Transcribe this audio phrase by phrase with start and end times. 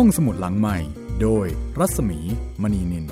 [0.00, 0.78] ห้องสมุดหลังใหม่
[1.22, 1.46] โดย
[1.78, 2.18] รัศมี
[2.62, 3.08] มณีนิน ส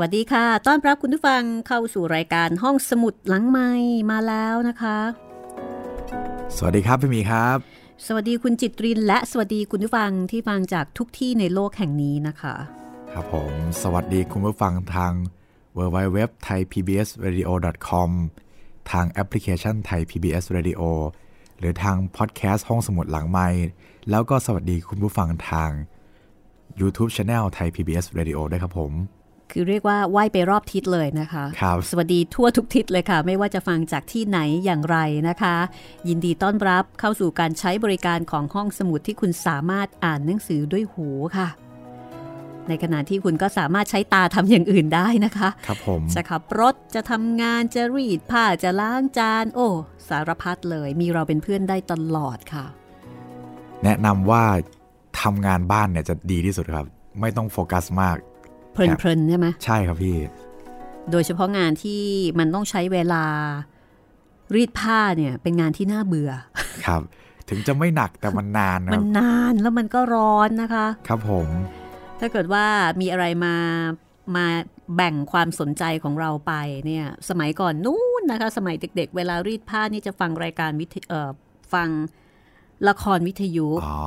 [0.00, 3.70] วัสดีค่ะ ต้อนรับคุณผู้ฟังเข้าสู่รายการห้องสมุดหลังไม้
[4.10, 4.98] มาแล้วนะคะ
[6.56, 7.58] สวัสดีครับพี่หมีครับ
[8.06, 12.79] สวัสดีคุณจิตรินและสวัสดีคุณผู้ฟังที่ฟังจากทุกที่ในโลกแห่งนี้นะคะ
[13.14, 15.12] ครับผม สวัสดีคุณผู้ฟังทาง
[15.78, 17.50] w w w t h a i PBS Radio
[17.88, 18.10] com
[18.90, 20.82] ทางแอปพลิเคชันไทย PBS Radio
[21.58, 23.48] หรือทางพอดแคสต์ห้องสมุดหลังไม้
[24.10, 25.70] แล้วก็สวัสดีคุณผู้ฟังทาง
[26.80, 28.92] YouTube Channel ไทย PBS Radio ด้วยครับผม
[29.50, 34.98] คือเรียกว่าไหว้ไปรอบทิศเลยนะคะครับสวัสดีทั่วทุกทิศเลยค่ะ ไม่ว่าจะฟังจากที่ไหนอย่างไร
[35.28, 35.56] นะคะ
[36.08, 41.08] ยินดีต้อนรับเข้าสู่การใช้บริการของห้องสมุดที่คุณสามารถอ่านหนังสือด้วยหู
[41.38, 41.48] ค่ะ
[42.68, 49.68] ในขณะที่คุณก็สามารถใช้ตาทำอย่างอื่นได้นะคะครับผมจะขับรถจะทำงานจะรีดผ้าจะล้างจาน โอ้
[50.08, 52.66] สารพัดเลยมีเราเป็นเพื่อนได้ตลอดค่ะ
[53.84, 54.44] แนะนำว่า
[55.20, 56.86] ทำงานบ้านเนี่ยจะดีที่สุดครับ
[57.20, 58.16] ไม่ต้องโฟกัสมาก
[58.72, 60.16] เพลินๆใช่ไหมใช่ครับพี่
[61.10, 62.02] โดยเฉพาะงานที่
[62.38, 63.24] มันต้องใช้เวลา
[64.54, 66.32] รีดผ้าเนี่ยเป็นงานที่น่าเบื่อ
[66.86, 67.02] ครับ
[67.48, 71.48] ถึงจะไม่หนักแต่มันนานนะคมัรันบนานแล้วมันก็ร้อนนะคะ ครับผม
[72.20, 72.66] ถ้าเกิดว่า
[73.00, 73.56] มีอะไรมา
[74.36, 74.46] มา
[74.96, 76.52] แบ่งความสนใจของเราไป
[76.86, 81.30] เนี่ยสมัยก่อนนู้นนะคะ สมัยเด็ก ๆ เวลารีดผ้านี่จะฟังรายการวิทยเอ่อ
[81.74, 81.88] ฟัง
[82.88, 84.00] ละครวิทยุอ๋อ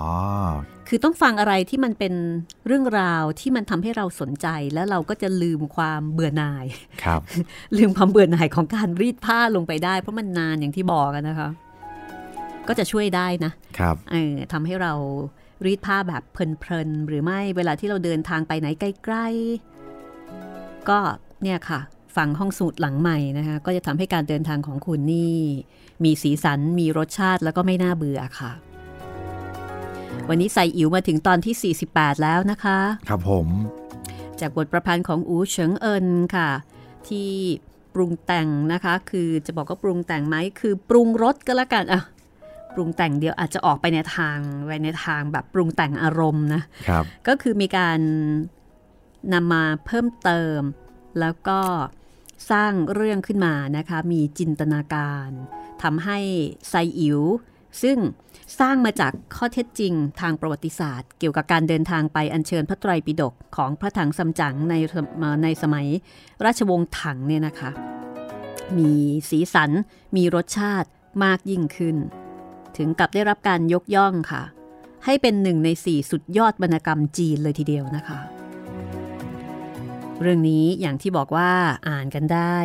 [0.87, 2.13] คือต้องฟังอะไรที่มันเป็น
[2.67, 6.65] เรื่องราวที่มันทำให้เราสนใจแล้วเราก็จะลืมความเบื่อหน่าย
[7.03, 7.21] ครับ
[7.77, 11.49] ลืมความเบื่อหน่ายของการรีดผ้าลงไปได้ เพราะมันนานอย่างที่บอกกันนะคะ
[12.67, 14.93] ก็จะช่วยได้นะครับเออทำให้เรา
[15.65, 20.99] รีดผ้าแบบเพลินๆหรือไม่เวลาที่เราเดินทางไปไหนใกล้ๆ ก็
[21.43, 21.79] เนี่ยค่ะ
[22.15, 25.37] ฟังห้องสูตรหลังใหม่นะคะก็จะทำให้การเดินทางของคุณนี่
[26.03, 28.51] มีสีสันมีรสชาติแล้วก็ไม่น่าเบื่อค่ะ
[30.29, 32.79] วันนี้ใส่อิ๋วมาถึงตอนที่ 48 แล้วนะคะ
[33.09, 33.47] ครับผม
[34.39, 36.49] จากบทประพันธ์ของอูเฉิงเอินค่ะ
[37.07, 37.29] ที่
[37.93, 42.01] ปรุงแต่งนะคะ คือจะบอกว่าปรุงแต่งไหมคือปรุงรสก็แล้วกันอะ
[42.75, 47.99] ปรุงแต่งเดียวอาจจะออกไปในทางไปในทางแบบปรุงแต่งอารมณ์นะครับก็คือมีการ
[49.33, 50.59] นำมาเพิ่มเติม
[51.19, 51.59] แล้วก็
[52.51, 55.29] สร้างเรื่องขึ้นมานะคะมีจินตนาการ
[55.83, 56.19] ทำให้
[56.69, 57.21] ไซอิ๋ว
[57.83, 57.97] ซึ่ง
[58.59, 64.73] สร้างมาจากข้อเท็จจริงทางประวัติศาสตร์ เกี่ยวกับการเดินทางไปอัญเชิญพระไตรปิฎกของพระถังซัมจั๋งใน
[65.43, 65.87] ในสมัย
[66.45, 67.71] ราชวงศ์ถังเนี่ยนะคะ
[68.77, 68.91] มี
[69.29, 69.71] สีสัน
[70.15, 70.89] มีรสชาติ
[71.23, 71.97] มากยิ่งขึ้น
[72.77, 74.43] ถึงกับได้รับการยกย่องค่ะ
[75.05, 78.19] ให้เป็นหนึ่งในสี่สุดยอดวรรณกรรมจีนเลยทีเดียวนะคะ
[80.21, 81.51] เรื่องนี้อย่างที่บอกว่า
[81.89, 82.55] อ่านกันได้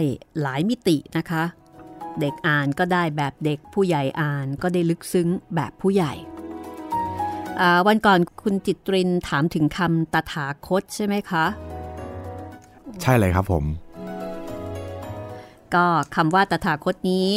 [0.41, 1.45] หลายมิตินะคะ
[2.21, 6.13] เด็กอ่านก็ได้แบบเด็กผู้ใหญ่อ่านก็ได้ลึกซึ้งแบบผู้ใหญ่
[7.61, 11.45] อ่าวันก่อนคุณจิตรินถามถึงคำตถาคตใช่ไหมคะ
[13.03, 13.65] ใช่เลยครับผม
[15.75, 17.29] ก็คำว่าตถาคตนี้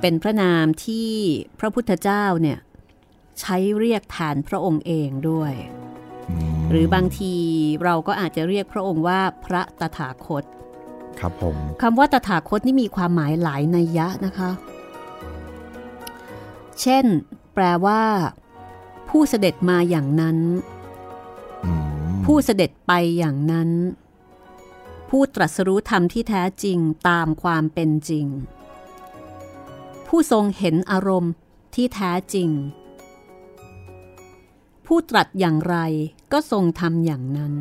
[0.00, 1.10] เป็นพระนามที่
[1.58, 2.58] พระพุทธเจ้าเนี่ย
[3.40, 5.52] ใช้เรียกแทนพระองค์เองด้วย
[6.30, 7.34] อืมหรือบางที
[7.84, 10.44] เราก็อาจจะเรียกพระองค์ว่าพระตถาคต
[11.20, 14.50] ครับผมคำว่าตถาคตนี่มีความหมายหลายนัยยะนะคะ
[16.80, 17.04] เช่น
[17.54, 18.02] แปลว่า
[19.08, 20.38] ผู้เสด็จมาอย่างนั้น
[21.64, 21.70] อื
[22.10, 23.70] มผู้เสด็จไปอย่างนั้น
[25.08, 26.78] ผู้ตรัสรู้ธรรมที่แท้จริง
[27.08, 28.26] ตามความเป็นจริง
[30.16, 31.32] ผู้ทรงเห็นอารมณ์
[31.74, 32.50] ที่แท้จริง
[34.86, 35.76] ผู้ตรัสอย่างไร
[36.32, 37.54] ก็ทรงทำอย่างนั้น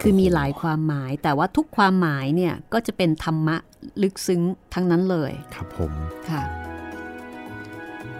[0.00, 3.56] คือมีหลายความหมายแต่ว่าทุกความหมายเนี่ยก็จะเป็นธรรมะ
[4.02, 4.42] ลึกซึ้ง
[4.74, 5.92] ทั้งนั้นเลย ครับผม
[6.28, 6.42] ค่ะ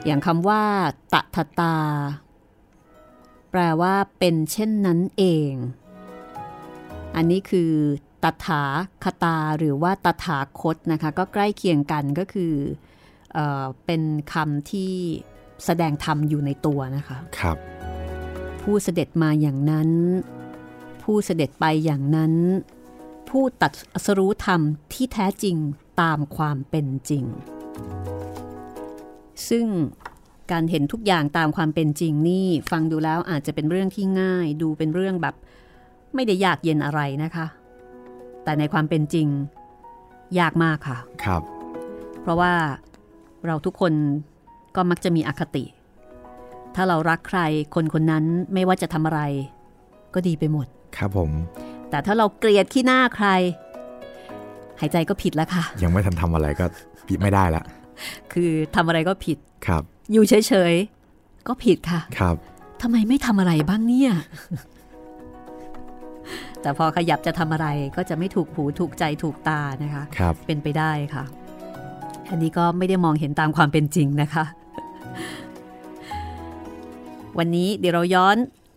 [0.04, 0.62] อย่างคำว่า
[1.12, 1.76] ตถาตา
[3.50, 5.52] แปลว่าเป็นเช่นนั้นเอง
[7.16, 7.72] อันนี้คือ
[8.22, 8.62] ตถา
[9.04, 12.54] คตาหรือว่าตถาคตนะคะ ก็ใกล้เคียงกันก็คือ
[13.34, 14.02] เออเป็น
[14.32, 14.92] คำที่
[15.64, 17.56] แสดงธรรมอยู่ในตัวนะคะครับ
[18.62, 19.90] ผู้เสด็จมาอย่างนั้น
[21.02, 22.34] ผู้เสด็จไปอย่างนั้น
[23.28, 23.72] ผู้ตัด
[24.04, 24.60] สรู้ธรรม
[24.92, 25.56] ที่แท้จริง
[26.02, 27.24] ตามความเป็นจริง
[29.48, 29.66] ซึ่ง
[30.50, 35.34] การเห็นทุกอย่างตามความเป็นจริงนี่ฟังดูแล้วอาจจะเป็นเรื่องที่ง่าย ดูเป็นเรื่องแบบ
[36.14, 37.46] ไม่ได้ยากเย็นอะไรนะคะ
[38.44, 39.28] แต่ในความเป็นจริง
[40.38, 41.42] ยากมากค่ะ ครับ
[42.22, 42.52] เพราะว่า
[43.46, 43.92] เราทุกคน
[44.76, 45.64] ก็มักจะมีอคติ
[46.74, 47.40] ถ้าเรารักใคร
[47.74, 48.24] คนคนนั้น
[48.54, 49.20] ไม่ว่าจะทำอะไร
[50.14, 51.30] ก็ดีไปหมด ครับผม
[51.90, 53.28] แต่ถ้าเราเกลียดขี้หน้าใคร
[54.80, 56.64] หายใจก็ผิดแล้วค่ะ ยังไม่ทันทำอะไรก็
[57.08, 57.64] ผิดไม่ได้ละ
[58.32, 59.82] คือทำอะไรก็ผิด ครับ
[60.12, 62.36] อยู่เฉยๆ ก็ผิดค่ะ ครับ
[62.82, 64.12] ทำไมไม่ทำอะไรบ้างเนี่ย
[66.62, 71.24] แต่พอขยับจะทำอะไรก็จะไม่ถูกหูถูกใจถูกตานะคะ ครับ เป็นไปได้ค่ะ
[72.30, 74.44] อันนี้ก็ไม่ได้มองเห็นตามความเป็นจริงนะคะ
[77.38, 78.36] วันนี้เดี๋ยวเราย้อน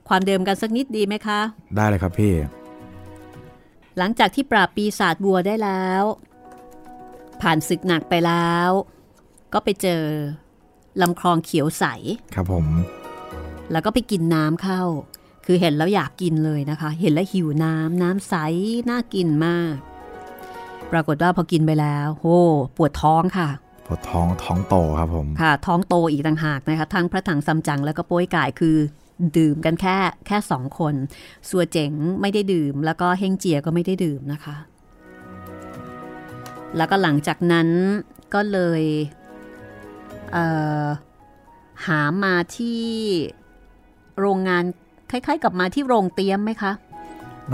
[0.10, 1.40] ความเดิมกันสักนิดดีไหมคะ
[1.76, 2.34] ได้เลยครับพี่
[3.98, 6.04] หลังจากที่ปราบปีศาจบัวได้แล้ว
[7.42, 8.70] ผ่านศึกหนักไปแล้ว
[9.54, 10.04] ก็ไปเจอ
[11.02, 11.86] ลำคลองเขียวใส
[12.36, 12.66] ครับผม
[13.72, 14.82] แล้วก็ไปกินน้ำเข้า
[15.46, 18.36] คือเห็นแล้วอยากกินเลยนะคะ เห็นแล้วหิวน้ำน้ำใส
[18.90, 19.76] น่ากินมาก
[20.92, 22.40] ปรากฏว่าพอกินไปแล้วโอ้
[22.78, 23.50] ปวดท้องค่ะ
[23.88, 28.78] ปวดท้องท้องโตครับผม ค่ะ ท้องโตอีกต่างหากนะคะทั้งพระถังซัมจั๋งแล้วก็โป้ยก่ายคือ
[29.38, 29.96] ดื่มกันแค่
[30.28, 30.96] แค่สองคน
[31.50, 31.92] สัวเจ๋ง
[32.22, 34.56] ไม่ได้ดื่ม แล้วก็เฮงเจียก็ไม่ได้ดื่มนะคะ
[36.78, 37.70] แล้วก็หลังจากนั้น
[38.34, 38.84] ก็เลย
[40.32, 40.46] เอ่
[40.84, 40.86] อ
[41.86, 42.84] หามาที่
[44.20, 44.64] โรงงาน
[45.12, 46.72] คล้ายๆ กับมาที่โรงเตี้ยมไหมคะ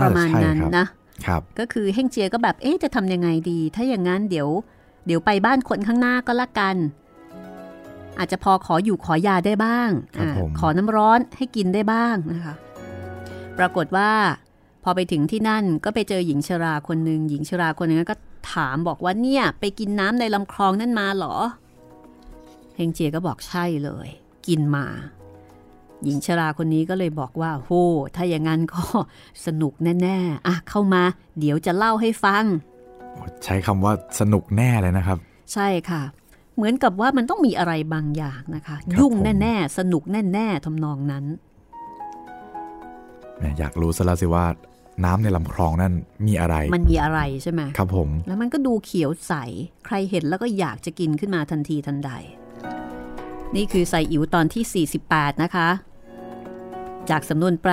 [0.00, 0.97] น่าระจะมาณใช่นั้นครับนะครับ
[1.58, 4.48] ก็คือเฮงเจียก็แบบเอ๊ะจะทำยังไงดี ถ้าอย่างนั้นเดี๋ยว
[5.06, 6.76] เดี๋ยวไปบ้านคนข้างหน้าก็ละกัน
[8.18, 12.54] อาจจะพอขออยู่ขอยาได้บ้างครับอาผมขอน้ำร้อนให้กินได้บ้างนะคะ
[13.58, 14.10] ปรากฏว่า
[14.84, 18.16] พอไปถึงที่นั่นก็ไปเจอหญิงชราคนหนึ่งหญิงชราคนนึงก็
[18.54, 21.36] ถามบอกว่าเนี่ย ไปกินน้ำในลำคลองนั่นมาเหรอ
[22.76, 24.08] เฮงเจียก็บอกใช่เลย
[24.46, 24.86] กินมา
[26.04, 27.70] หญิงชราคนนี้ก็เลยบอกว่าโห
[28.16, 28.82] ถ้าอย่างนั้นก็
[29.46, 29.72] สนุก
[30.02, 31.02] แน่ๆอะเข้ามา
[31.38, 32.44] เดี๋ยวจะเล่าให้ฟัง
[33.44, 35.18] ใช้คำว่าสนุกแน่เลยนะครับ
[35.52, 36.02] ใช่ค่ะ
[36.56, 40.02] เหมือนกับว่ามันต้องมีอะไรบางอย่างนะคะครับยุ่งผมแน่ๆ สนุก
[40.32, 41.24] แน่ๆทำนองนั้น
[43.38, 44.44] แหมอยากรู้ซะแล้วสิว่า
[45.04, 45.92] น้ำในลำคลองนั่น
[46.26, 49.32] มีอะไร มันมีอะไรใช่ไหมครับผม แล้วมันก็ดูเขียวใส
[49.86, 52.10] ใครเห็นแล้วก็อยากจะกินขึ้นมาทันทีทันใด
[53.56, 55.68] นี่คือใส่อิ๋วตอนที่ 48 นะคะ
[57.10, 57.72] จากสำนวนแปล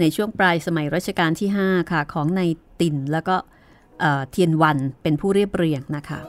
[0.00, 2.40] ในช่วงปลายสมัยรัชกาลที่ 5 ค่ะ ของใน
[2.80, 3.36] ติ่นแล้วก็
[4.00, 6.20] เอ่อเทียนวันเป็นผู้เรียบเรียงนะคะ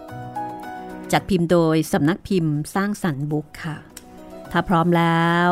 [1.11, 3.77] จัดพิมพ์โดยสำนักพิมพ์สร้างสรรค์บุ๊กค่ะ
[4.51, 5.51] ถ้าพร้อมแล้ว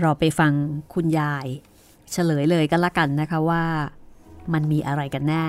[0.00, 0.52] เราไปฟัง
[0.94, 1.46] คุณยาย
[2.12, 3.64] เฉลยเลยก็แล้วกันนะคะว่า
[4.52, 5.46] มันมีอะไรกันแน่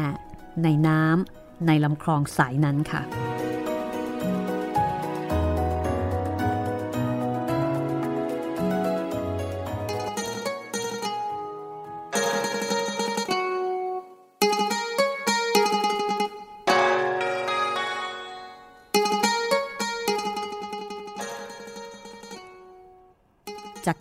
[0.63, 3.01] ในน้ำในลำคลองสายนั้นค่ะ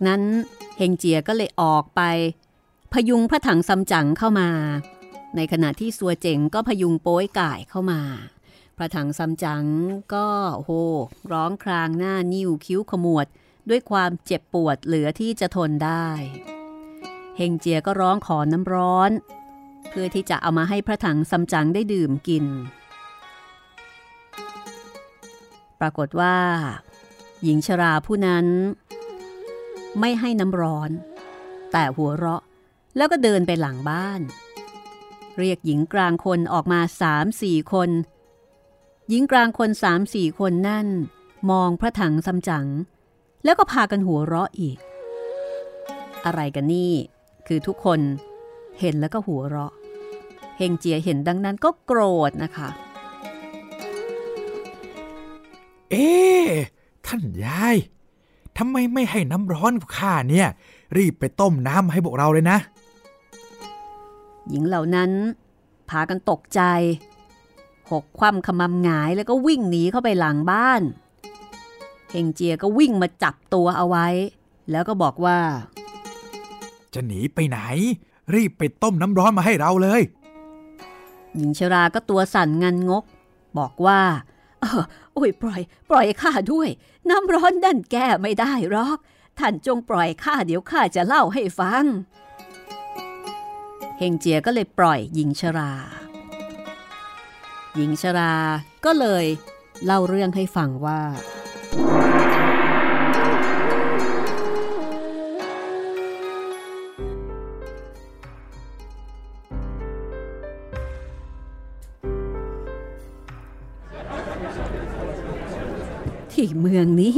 [0.07, 0.21] นั้น
[0.77, 2.01] เฮงเจียก็เลยออกไป
[2.93, 4.49] พยุงพระถังซัมจั๋งเข้ามา
[5.35, 8.01] ในขณะที่สัวเจ๋งก็พยุงโป้ยก่ายเข้ามา
[8.77, 9.65] พระถังซัมจั๋ง
[10.13, 10.71] ก็โห
[11.31, 13.27] ร้องครางหน้านิ้วคิ้วขมวด
[13.69, 16.07] ด้วยความเจ็บปวดเหลือที่จะทนได้
[17.37, 19.11] เฮงเจียก็ร้องขอน้ำร้อน
[19.89, 22.45] เพื่อที่จะเอามาให้พระถังซัมจั๋งได้ดื่มกิน
[25.79, 26.35] ปรากฏว่า
[27.43, 28.45] หญิงชราผู้นั้น
[29.99, 30.89] ไม่ให้น้ำร้อน
[31.71, 32.43] แต่หัวเราะ
[32.97, 34.21] แล้วก็เดินไปหลังบ้าน
[35.37, 37.89] เรียกหญิงกลางคนออกมาสามสี่คน
[39.09, 40.87] หญิงกลางคนสามสี่คนนั่น
[41.51, 42.67] มองพระถังซัมจั๋ง
[43.43, 44.77] แล้วก็พากันหัวเราะอีก
[46.25, 46.93] อะไรกันนี่
[47.47, 47.99] คือทุกคน
[48.79, 49.73] เห็นแล้วก็หัวเราะ
[50.57, 52.69] เฮงเจียเห็นดังนั้นก็โกรธนะคะ
[55.91, 56.09] เอ๊
[57.05, 57.77] ท่านยาย
[58.59, 60.47] ทำไมไม่ให้น้ำร้อนกับข้าเนี่ย
[60.97, 62.57] รีบไปต้มน้ำให้พวกเราเลยนะ
[64.49, 65.11] หญิงเหล่านั้น
[65.89, 66.61] พากันตกใจ
[67.91, 70.81] หกคว่ำขมำหงายแล้วก็วิ่งหนีเข้าไปหลังบ้าน
[72.11, 74.07] เฮงเจียก็วิ่งมาจับตัวเอาไว้
[74.71, 75.37] แล้วก็บอกว่า
[76.93, 77.59] จะหนีไปไหน
[78.33, 80.01] รีบไปต้มน้ำร้อนมาให้เราเลย
[81.35, 83.03] หญิงชราก็ตัวสั่นงันงก
[83.57, 83.99] บอกว่า
[85.08, 86.69] เออโอ้ยปล่อย ปล่อยข้าด้วย
[87.09, 88.97] น้ำร้อนนั่นแก้ไม่ได้หรอก
[89.39, 91.83] ท่านจงปล่อยข้าเดี๋ยวข้าจะเล่าให้ฟัง
[93.97, 95.71] เฮงเจียก็เลยปล่อยหญิงชรา
[97.75, 98.33] หญิงชรา
[98.85, 99.25] ก็เลย
[99.85, 101.01] เล่าเรื่องให้ฟังว่า
[116.39, 117.17] ที่เมืองนี้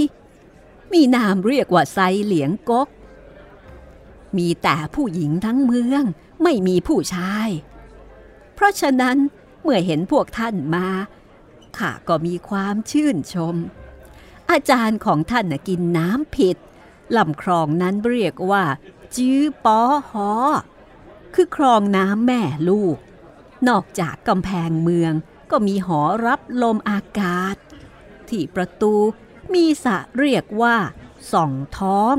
[0.94, 2.88] มีนามเรียกว่าไซเหลียงกก
[4.38, 6.04] มีแต่ผู้หญิงทั้งเมือง
[6.44, 7.50] ไม่มีผู้ชาย
[8.54, 9.18] เพราะฉะนั้น
[9.62, 10.88] เมื่อเห็นพวกท่านมา
[11.78, 13.56] ข้าก็มีความชื่นชม
[14.52, 16.58] อาจารย์ของท่านกินน้ำผิด
[17.18, 18.64] ลำคลองนั้นเรียกว่า
[19.16, 20.32] จื้อปอหอ
[21.34, 22.98] คือคลองน้ำแม่ลูก
[23.68, 25.14] นอกจากกำแพงเมือง
[25.52, 27.56] ก็มีหอรับลมอากาศ
[28.32, 28.94] ที่ประตู
[29.54, 30.78] มีสะเรียกว่า
[31.32, 32.16] ส่องท้อง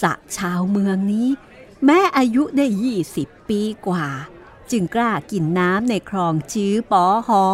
[0.00, 1.28] สะชาวเมืองนี้
[1.84, 2.66] แม้อายุได้
[3.08, 4.06] 20ปีกว่า
[4.70, 7.44] จึงกล้ากินน้ำในคลองจื้อปอหอ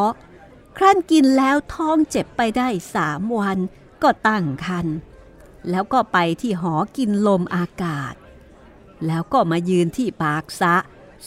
[0.76, 3.58] ครั้นกินแล้วท้องเจ็บไปได้สามวัน
[4.02, 4.87] ก็ตั้งคัน
[5.70, 8.14] แล้วก็ไปที่หอกินลมอากาศ
[9.06, 10.75] แล้วก็มายืนที่ปากสะ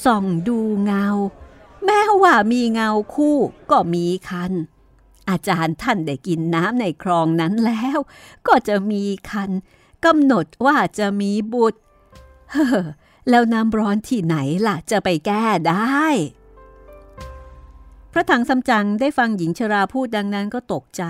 [0.03, 1.07] ส่องดูเงา
[1.85, 3.37] แม้ว่ามีเงาคู่
[3.71, 4.53] ก็มีคัน
[5.29, 7.97] อาจารย์ท่านได้กินน้ำในคลองนั้นแล้ว
[8.47, 9.51] ก็จะมีคัน
[10.05, 11.79] กำหนดว่าจะมีบุตร
[12.51, 12.85] เฮ้อ
[13.29, 14.35] แล้วน้ำร้อนที่ไหน
[14.67, 16.05] ล่ะจะไปแก้ได้
[18.11, 21.03] พระถังซัมจั๋งได้ฟังหญิงชราพูดดังนั้นก็ตกใจ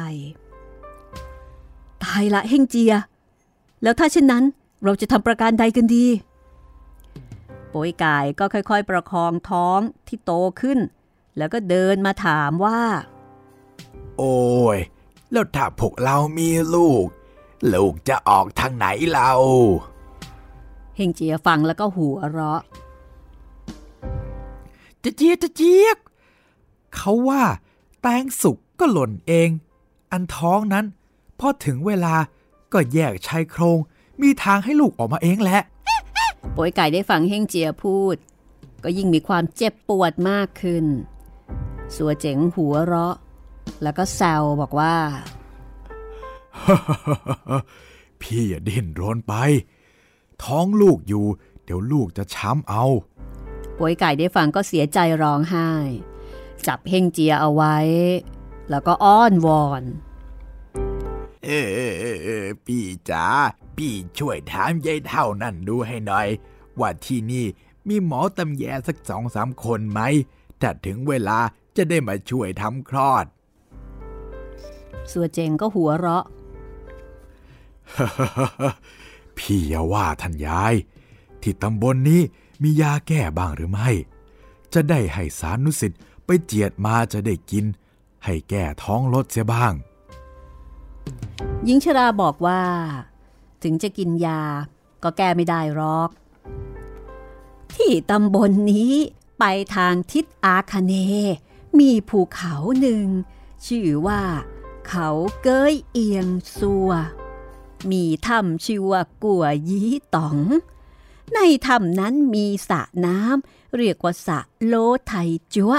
[2.03, 2.93] ตายละเฮงเจีย
[3.83, 4.43] แล้วถ้าเช่นนั้น
[4.83, 6.05] เราจะทำประการใดกันดี
[7.69, 10.31] โป้ยกายก็ค่อยๆ ประคองท้องที่โต
[10.61, 10.79] ขึ้น
[11.37, 12.81] แล้วก็เดินมาถามว่า
[14.17, 14.35] โอ้
[14.75, 14.77] ย
[15.31, 17.05] แล้วถ้าพวกเรามีลูก
[17.73, 19.31] ลูกจะออกทางไหนเรา
[20.95, 22.61] เฮงเจียฟังแล้วก็หัวเราะ
[25.03, 25.97] จะเจียกจะเจียก
[26.95, 27.43] เขาว่า
[28.01, 29.49] แตงสุกก็หล่นเอง
[30.11, 30.85] อันท้องนั้น
[31.39, 32.15] พอถึงเวลา
[32.73, 33.79] ก็แยกชายโครง
[34.21, 35.61] มีทางให้ลูกออกมาเองแหละ
[36.53, 38.15] โป้ยไก่ได้ฟังเฮงเจียพูด
[38.83, 40.85] ก็ยิ่งมีความเจ็บปวดมากขึ้น
[41.95, 43.15] สัวเจ๋งหัวเราะ
[43.83, 44.95] แล้วก็แซวบอกว่า
[48.21, 49.33] พี่อย่าดิ้นรนไป
[50.43, 51.25] ท้องลูกอยู่
[51.63, 52.85] เดี๋ยวลูกจะช้ำเอา
[53.77, 55.69] ป่วยไก่ได้ฟังก็เสียใจร้องไห้
[56.67, 57.77] จับเฮงเจียเอาไว้
[58.69, 59.83] แล้วก็อ้อนวอน
[61.43, 63.25] เออเออเออเออพี่จ๋า
[63.77, 66.27] พี่ช่วยถามยายเท่านั่นดูให้หน่อย
[66.79, 67.45] ว่าที่นี่
[67.87, 70.01] มีหมอตำแยสักสองสามคนไหม
[70.61, 71.39] ถ้าถึงเวลา
[71.75, 73.25] จะได้มาช่วยทำคลอด
[75.11, 76.25] สัวเจงก็หัวเราะ
[79.37, 80.75] พี่อย่าว่าท่านยาย
[81.41, 82.21] ที่ตำบลนนี้
[82.61, 83.89] มียาแก้บ้างหรือไม่
[84.73, 87.65] จะได้ให้สารนุสิทธิ์ไปเจียดมาจะได้กิน
[88.25, 89.73] ให้แก้ท้องลดเสียบ้าง
[91.65, 92.61] หญิงชราบอกว่า
[93.63, 94.41] ถึงจะกินยา
[95.03, 96.09] ก็แก้ไม่ได้หรอก
[97.73, 98.93] ที่ตำบลนนี้
[99.39, 99.43] ไป
[99.75, 100.93] ทางทิศอาคเน
[101.79, 103.05] มีภูเขาหนึ่ง
[103.65, 104.21] ชื่อว่า
[104.89, 105.09] เขา
[105.43, 106.27] เกยเอียง
[106.57, 106.89] ซัว
[107.91, 109.81] มีถ้ำชื่อว่ากัวยี
[110.15, 110.37] ต๋อง
[111.33, 114.75] ในถ้ำนั้นมีสระน้ำเรียกว่าสระโล
[115.07, 115.13] ไท
[115.55, 115.73] จัว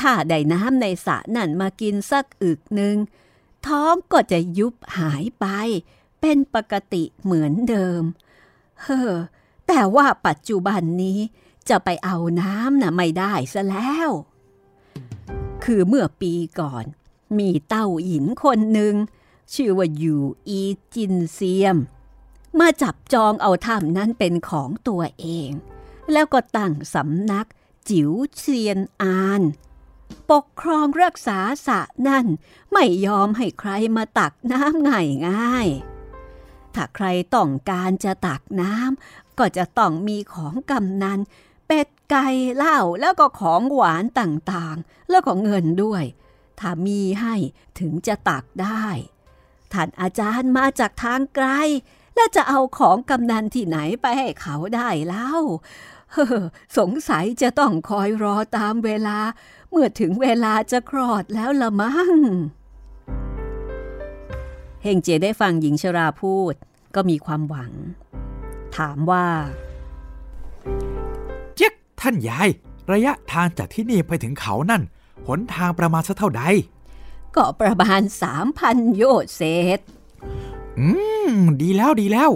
[0.00, 2.96] ถ้าได้น้ำในสระนั่นมากินสักอึกหนึ่ง
[3.66, 5.46] ท้องก็จะยุบหายไป
[6.20, 8.02] เป็นปกติเหมือนเดิม
[8.82, 9.12] เฮ้อ
[9.66, 11.18] แต่ว่าปัจจุบันนี้
[11.68, 14.10] จะไปเอาน้ำน่ะไม่ได้ซะแล้ว
[15.64, 16.84] คือเมื่อปีก่อน
[17.38, 18.94] มีเต้าหญินคนหนึ่ง
[19.54, 20.60] ชื่อว่าอยู่อี
[20.94, 21.76] จินเซียม
[22.58, 25.50] มาจับจองเอาถ้ำนั้นเป็นของตัวเอง
[26.12, 27.46] แล้วก็ตั้งสำนัก
[27.88, 29.42] จิ๋วเซียนอาน
[30.30, 32.26] ปกครองรักษาสะนั่น
[32.72, 35.68] ไม่ยอมให้ใครมาตักน้ำง่ายง่าย
[36.74, 41.18] ถ้าใครต้องการจะตักน้ำก็จะต้องมีของกำนัน
[41.66, 46.04] เป็ดไก่เหล้าแล้วก็ของหวานต่างๆ แล้วก็เงินด้วย
[46.60, 47.34] ถ้ามีให้
[47.78, 48.86] ถึงจะตักได้
[49.72, 51.46] ท่านอาจารย์มาจากทางไกล
[52.14, 55.32] แล้วจะเอาของกำนันที่ไหนไปให้เขาได้เล่า
[56.12, 56.36] เฮ้อ
[56.78, 59.18] สงสัยจะต้องคอยรอตามเวลา
[59.70, 62.16] เมื่อถึงเวลาจะคลอดแล้วละมั้ง
[64.82, 66.54] เฮงเจได้ฟังหญิงชราพูด
[66.94, 67.72] ก็มีความหวัง
[68.76, 69.26] ถามว่า
[71.56, 72.48] เจ๊กท่านยาย
[72.92, 74.82] ระยะทางจากที่นี่ไปถึงเขานั่น
[75.28, 76.42] หนทางประมาณสักเท่าใด
[77.36, 79.42] ก็ประมาณสามพันโยชน์เศ
[79.76, 79.78] ษ
[80.78, 80.86] อื
[81.32, 82.30] ม ดีแล้วดีแล้ว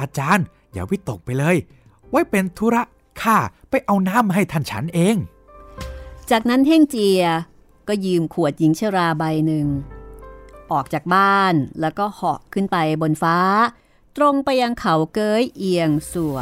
[0.00, 1.56] อาจารย์อย่าวิตกไปเลย
[2.10, 2.82] ไว้เป็นธุระ
[3.22, 3.36] ข้า
[3.70, 5.16] ไปเอาน้ำมาให้ท่านฉันเอง
[6.30, 7.24] จากนั้นเฮ่งเจีย
[7.88, 9.66] ก็ยืมขวดหญิงชราใบหนึ่ง
[10.72, 13.38] ออกจากบ้านแล้วก็เหาะขึ้นไปบนฟ้า
[14.16, 16.36] ตรงไปยังเขาเกยเอียงสัว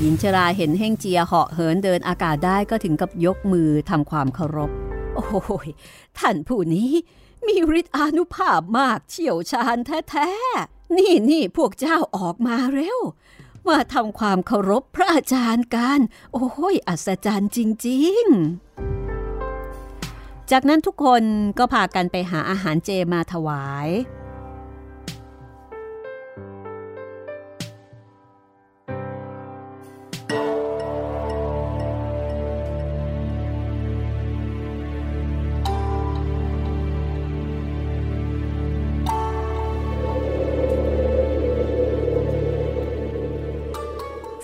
[0.00, 4.70] หญิงชราเห็นเฮ่งเจียเหาะเหินเดินอากาศได้ก็ถึงกับยกมือทำความเคารพ
[5.14, 5.68] โอ้ย
[6.18, 6.90] ท่านผู้นี้
[7.46, 12.98] มีฤทธิ์อานุภาพมากเชี่ยวชาญแท้ๆ นี่นี่พวกเจ้าออกมาเร็ว
[13.68, 16.00] มาทำความเคารพพระอาจารย์กัน
[16.32, 17.58] โอ้ย อัศจรรย์จ
[17.88, 18.24] ริง
[19.42, 21.22] ๆ จากนั้นทุกคน
[21.58, 23.88] ก็พากันไปหาอาหารเจมาถวาย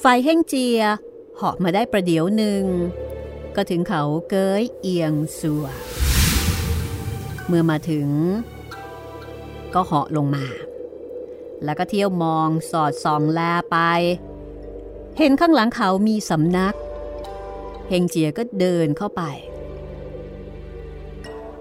[0.02, 0.80] ฝ่ายเฮ่งเจีย
[1.37, 2.64] เหาะมาได้ประเดี๋ยวหนึ่ง
[3.57, 5.66] ก็ถึงเขาเกยเอียงสัว
[7.47, 8.09] เมื่อมาถึง
[9.75, 10.47] ก็เหาะลงมา
[11.64, 13.40] แล้วก็เที่ยวมองสอดส่องแล
[13.71, 13.78] ไป
[15.19, 16.75] เห็นข้างหลังเขามีสำนัก
[17.88, 19.23] เฮงเจียก็เดินเข้าไป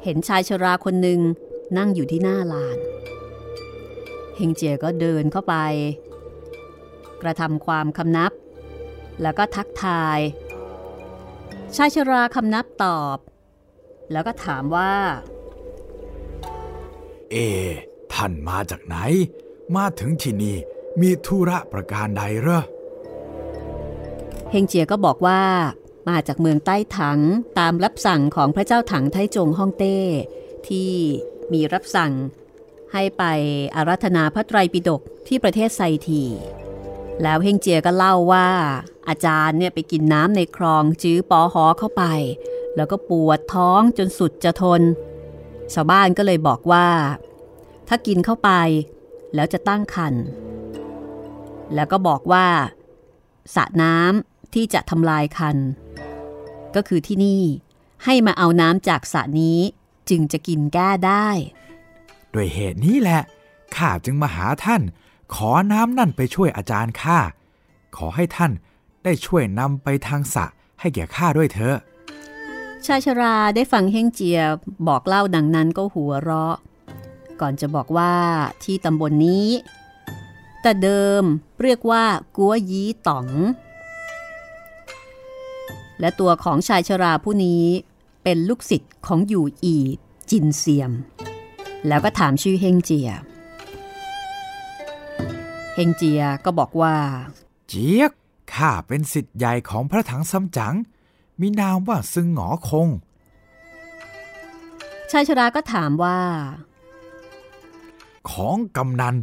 [0.04, 1.20] เห็นชายชราคนหนึ่ง
[1.78, 2.78] นั่งอยู่ที่หน้าลาน
[4.38, 5.56] เฮงเจียก็เดินเข้าไป
[7.24, 8.32] กระทำความคำนับ
[9.22, 10.20] แล้วก็ทักทาย
[11.76, 13.18] ชายชราคำนับตอบ
[14.12, 14.94] แล้วก็ถามว่า
[17.32, 17.36] เอ
[18.14, 18.98] ท่านมาจากไหน
[19.76, 20.58] มาถึงที่นี่
[21.02, 22.64] มีธุระประการใดเหรอ
[24.52, 25.42] เฮงเจียก็บอกว่า
[26.10, 27.20] มาจากเมืองใต้ถัง
[27.60, 29.98] ตามรับสั่งของพระเจ้าถังไทจงฮ่องเต้
[30.68, 30.92] ที่
[31.54, 32.14] มีรับสั่ง
[32.94, 33.24] ให้ไป
[33.76, 36.24] อารัธนาพระไตรปิฎกที่ประเทศไซที
[37.24, 38.50] แล้วเฮงเจียก็เล่าว่า
[39.10, 42.04] อาจารย์เนี่ยไปกินน้ำในคลองจื้อปอหอเข้าไป
[42.76, 44.82] แล้วก็ปวดท้องจนสุดจะทน
[45.74, 46.88] ชาวบ้านก็เลยบอกว่า
[47.88, 48.52] ถ้ากินเข้าไป
[49.36, 50.14] แล้วจะตั้งคัน
[51.76, 52.48] แล้วก็บอกว่า
[53.56, 55.58] สระน้ำที่จะทำลายคัน
[56.76, 57.44] ก็คือที่นี่
[58.06, 59.60] ให้มาเอาน้ำจากสระนี้
[60.10, 61.28] จึงจะกินแก้ได้
[62.34, 63.22] ด้วยเหตุนี้แหละ
[63.76, 64.82] ข้าจึงมาหาท่าน
[65.36, 67.20] ขอน้ำนั่นไปช่วยอาจารย์ข้า
[67.98, 68.52] ขอให้ท่าน
[69.04, 70.46] ได้ช่วยนำไปทางสะ
[70.80, 71.78] ให้แก่ข้าด้วยเถอะ
[72.86, 74.42] ชายชราได้ฟังเฮงเจีย
[74.88, 76.56] บอกเล่าดังนั้นก็หัวเราะ
[77.42, 78.14] ก่อนจะบอกว่า
[78.64, 79.48] ที่ตำบลนนี้
[80.62, 81.24] แต่เดิม
[81.62, 82.04] เรียกว่า
[82.38, 83.28] กัวยีต๋อง
[86.00, 87.66] และตัวของชายชราผู้นี้
[88.24, 89.78] เป็นลูกศิษย์ของอยู่อี
[90.30, 90.92] จินเซียม
[91.88, 93.10] แล้วก็ถามชื่อเฮงเจีย
[95.80, 96.96] ฮงเจียก็บอกว่า
[97.68, 98.12] เจียก
[98.54, 100.76] ข้าเป็นสิทธิ์ใหญ่ของพระถังซัมจั๋ง
[101.40, 102.88] มีนามว่าซึงหงอคง
[105.12, 106.20] ชายชราก็ถามว่า
[108.30, 109.16] ของกำนัน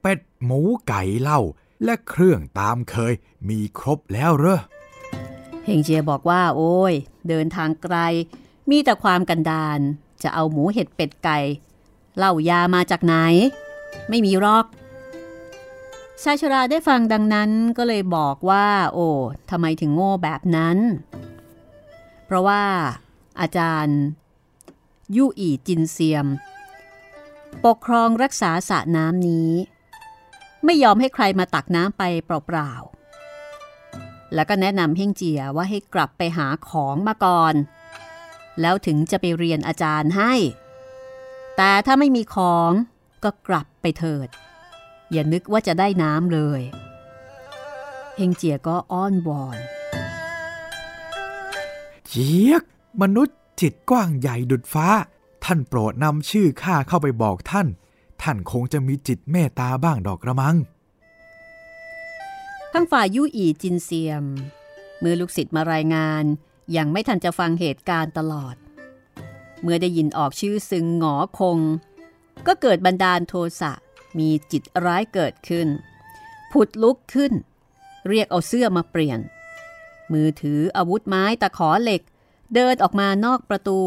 [0.00, 1.40] เป็ดหมูไก่เหล้า
[1.84, 3.14] และเครื่องตามเคย
[3.48, 4.60] มีครบแล้วเหรอ
[5.64, 6.94] เฮงเจียบอกว่า โอ้ย
[7.28, 7.96] เดินทางไกล
[8.70, 9.78] มีแต่ความกันดาน
[10.22, 11.38] จะเอาหมูเห็ดเป็ดไก่
[12.16, 13.14] เหล้ายามาจากไหน
[14.08, 14.66] ไม่มีรอก
[16.22, 19.08] ชายชราได้ฟังดังนั้นก็เลยบอกว่า โอ้
[19.50, 20.78] ทำไมถึงโง่แบบนั้น
[22.24, 22.62] เพราะว่า
[23.40, 23.98] อาจารย์
[25.16, 26.26] ยู่อีจินเซียม
[27.64, 29.52] ปกครองรักษาสระน้ำนี้
[30.64, 37.54] ไม่ยอมให้ใครมาตักน้ำไปเปล่าๆ แล้วก็แนะนำเฮงเจียว่าให้กลับไปหาของมาก่อน
[38.60, 40.32] แล้วถึงจะไปเรียนอาจารย์ให้
[41.56, 42.70] แต่ถ้าไม่มีของ
[43.24, 44.28] ก็กลับไปเถิด
[45.12, 46.60] อย่านึกว่าจะได้น้ำเลย
[48.16, 49.58] เฮงเจียก็อ้อนวอน
[52.08, 52.62] เจียก
[53.02, 54.88] มนุษย์จิตกว้างใหญ่ดุดฟ้า
[55.44, 57.66] ท่านโปรดนำชื่อข้าเข้าไปบอกท่าน
[58.22, 60.56] ท่านคงจะมีจิตเมตตาบ้างดอกกระมัง
[62.72, 64.24] ทั้งฝ่ายยู่อีจินเซียม
[65.00, 66.24] เมื่อลูกศิษย์มารายงาน
[66.76, 68.56] ยังไม่ทันจะฟังเหตุการณ์ตลอด
[69.62, 71.58] เมื่อได้ยินออกชื่อซึงหงอคง
[72.46, 73.72] ก็เกิดบันดาลโทสะ
[74.18, 75.68] มีจิตร้ายเกิดขึ้น
[76.52, 77.32] ผุดลุกขึ้น
[78.08, 79.20] เรียกเอาเสื้อมาเปลี่ยน
[80.12, 82.02] มือถืออาวุธไม้ตะขอเหล็ก
[82.54, 83.80] เดินออกมานอกประตู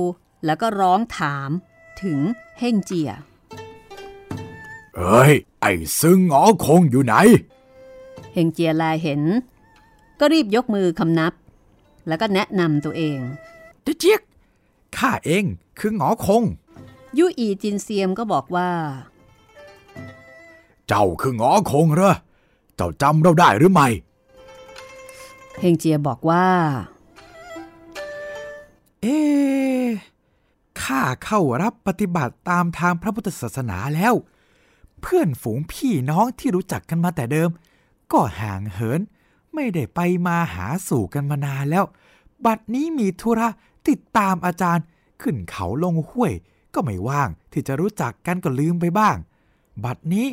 [0.45, 1.49] แล้วก็ร้องถาม
[2.03, 2.19] ถึง
[2.59, 3.11] เฮ่งเจีย
[4.95, 7.15] เอ้ย ไอ้ซึ่งหอคงอยู่ไหน
[8.33, 9.21] เฮงเจียแลเห็น
[10.19, 11.33] ก็รีบยกมือคำนับ
[12.07, 13.19] แล้วก็แนะนำตัวเอง
[13.99, 14.21] เจี๊ยก
[14.97, 15.43] ข้าเอง
[15.79, 16.43] คือหงอคง
[17.17, 18.69] ยุอีจินเซียมก็บอกว่า
[20.93, 22.13] เจ้าคืองอคงเหรอ
[22.75, 23.87] เจ้าจำเราได้หรือไม่
[25.59, 26.45] เฮงเจียบอกว่า
[29.01, 29.19] เอ๊
[30.81, 34.13] ข้าเข้ารับปฏิบัติตามทางพระพุทธศาสนาแล้ว
[35.01, 37.49] เพื่อนฝูงพี่น้องที่รู้จักกันมาแต่เดิม
[38.11, 38.99] ก็ห่างเหิน
[39.53, 41.85] ไม่ได้ไปมาหาสู่กันมานานแล้ว
[42.45, 43.47] บัดนี้มีธุระ
[43.87, 44.85] ติดตามอาจารย์
[45.21, 46.33] ขึ้นเขาลงห้วย
[46.73, 49.15] ก็ไม่ว่างที่จะรู้จักกันก็ลืมไปบ้าง
[49.85, 50.27] บัดนี้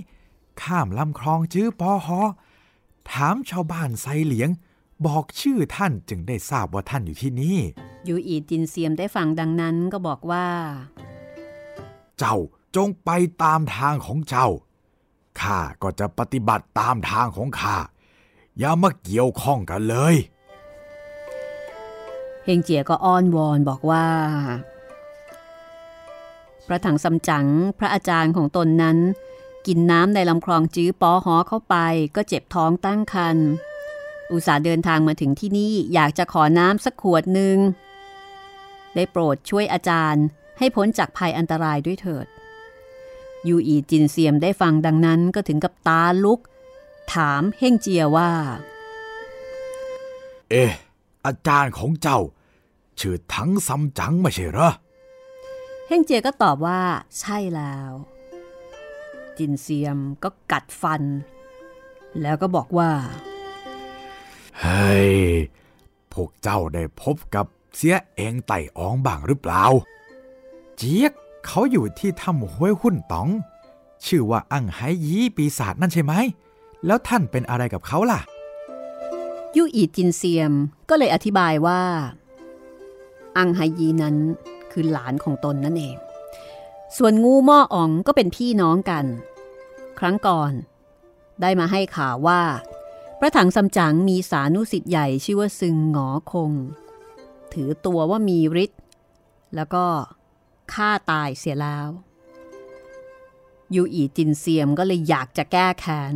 [0.62, 2.20] ข้ามลำคลองจื้อปอหอ
[3.10, 4.50] ถามชาวบ้านไซเหลียง
[5.06, 7.58] บอกชื่อท่านจึงได้ทราบว่าท่านอยู่ที่นี่
[8.08, 10.46] ยูอีจินเซียมได้ฟังดังนั้นก็บอกว่า
[12.18, 12.36] เจ้า
[12.76, 13.10] จงไป
[13.42, 14.48] ตามทางของเจ้า
[15.40, 17.76] ข้าก็จะปฏิบัติตามทางของข้า
[18.58, 20.14] อย่ามาเกี่ยวข้องกันเลย
[22.44, 24.04] เฮงเจียก็อ้อนวอนบอกว่า
[26.66, 27.46] พระถังซัมจั๋ง
[27.78, 28.98] พระอาจารย์ของตนนั้น
[29.68, 31.76] กินน้ำในลำคลองจื้อปอหอเข้าไป
[32.16, 33.48] ก็เจ็บท้องตั้งครรภ์
[34.32, 37.56] อุตส่าห์เดินทางมาถึงที่นี่อยากจะขอน้ำสักขวดหนึ่ง
[38.94, 40.24] ได้โปรดช่วยอาจารย์
[40.58, 42.26] ให้พ้นจากภัยอันตรายด้วยเถิด
[43.48, 46.40] ยูอีจินเซียมได้ฟังดังนั้นก็ถึงกับตาลุก
[47.12, 48.30] ถามเฮ่งเจียว่า
[50.50, 50.72] เอ๊ะ
[51.26, 52.20] อาจารย์ของเจ้า
[52.98, 54.70] ชื่อทั้งซัมจั๋งไม่ใช่เหรอ
[55.88, 56.80] เฮ่งเจียก็ตอบว่า
[57.20, 57.92] ใช่แล้ว
[59.38, 61.02] จินเซียมก็กัดฟัน
[62.22, 62.90] แล้วก็บอกว่า
[64.60, 65.12] เฮ้ย
[66.12, 67.46] พวกเจ้าได้พบกับ
[67.76, 69.64] เสียเองไต่อองบ้างหรือเปล่า
[70.76, 71.12] เจี๊ยก
[71.46, 73.28] เขาอยู่ที่ถ้ำห้วยหุ่นต๋อง
[74.04, 76.14] ชื่อว่าอั้งไหยีปีศาจนั่นใช่ไหม
[76.86, 78.20] แล้วท่านเป็นอะไรกับเขาล่ะ
[79.56, 80.52] ยู่อีจินเซียม
[80.88, 81.80] ก็เลยอธิบายว่า
[83.36, 84.16] อังไฮยีนั้น
[84.72, 85.96] คือหลานของตนนั่นเอง
[86.96, 89.06] ส่วนงูหม้ออ๋องก็เป็นพี่น้องกัน
[89.98, 90.52] ครั้งก่อน
[91.40, 92.42] ได้มาให้ข่าวว่า
[93.18, 96.52] พระถังซัมจั๋งมีสานุสิทธิ์ใหญ่ชื่อว่าซึงหงอคง
[97.52, 98.80] ถือตัวว่ามีฤทธิ์
[99.54, 99.84] แล้วก็
[100.72, 101.88] ฆ่าตายเสียแล้ว
[103.74, 106.14] ยูอีจินเซียมก็เลยอยากจะแก้แค้น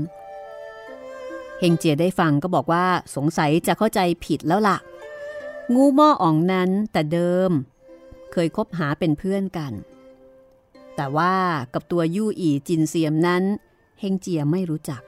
[1.58, 4.78] เฮงเจียได้ฟังก็บอกว่าสงสัยจะเข้าใจผิดแล้วล่ะ
[5.74, 7.50] งูหม้ออ่องนั้นแต่เดิม
[8.32, 9.72] เคยคบหาเป็นเพื่อนกัน
[11.02, 11.36] แต่ว่า
[11.74, 13.44] กับตัวยู่อีจินเซียมนั้น
[14.00, 15.02] เฮงเจียไม่รู้จัก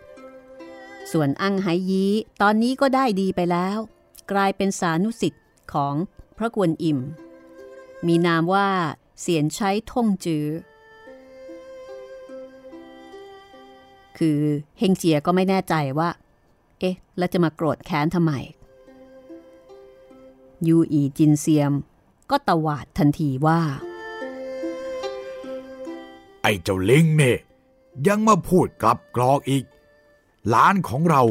[1.12, 2.04] ส่วนอังไหยี
[2.42, 3.78] ตอนนี้ก็ได้ดีไปแล้ว
[4.32, 5.94] กลายเป็นสานุสิทธิ์ของ
[6.38, 6.98] พระกวนอิม
[8.06, 8.68] มีนามว่า
[9.20, 10.46] เสียนใช้ท่งจือ
[14.18, 14.40] คือ
[14.78, 16.08] เฮงเจียก็ไม่แน่ใจว่า
[16.80, 18.32] เอ๊ะ แล้วจะมาโกรธแค้นทำไม
[20.66, 21.72] ยูอีจินเซียม
[22.30, 23.60] ก็ตวาดทันทีว่า
[26.44, 27.38] ไอ้เจ้าลิงเนี่ย
[28.08, 29.64] ยังมาพูดกลับกรอกอีก
[30.48, 31.22] หลานของเรา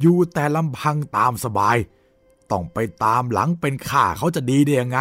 [0.00, 1.76] อยู่แต่ลำพังตามสบาย
[2.50, 4.98] ต้องไปตามหลังเป็นข้าเขาจะดีได้ยังไง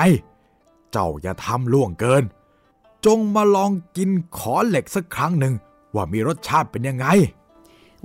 [0.92, 2.24] เจ้าอย่าทำล่วงเกิน
[3.06, 5.54] จงมาลองกินขอเหล็กสักครั้งหนึ่ง
[5.96, 7.08] ว่ามีรสชาติเป็นยังไง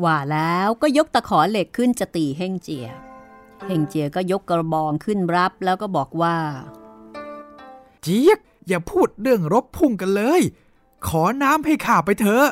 [0.04, 2.86] ว่าแล้วก็ยกตะขอเหล็กขึ้นจะตีเฮงเจีย
[3.66, 6.36] เฮงเจียก็ยกกระบองขึ้นรับแล้วก็บอกว่า
[8.02, 10.42] เจี๊ยกอย่าพูดเรื่องรบพุ่งกันเลย
[11.06, 12.46] ขอน้ำให้ข้าไปเถอะ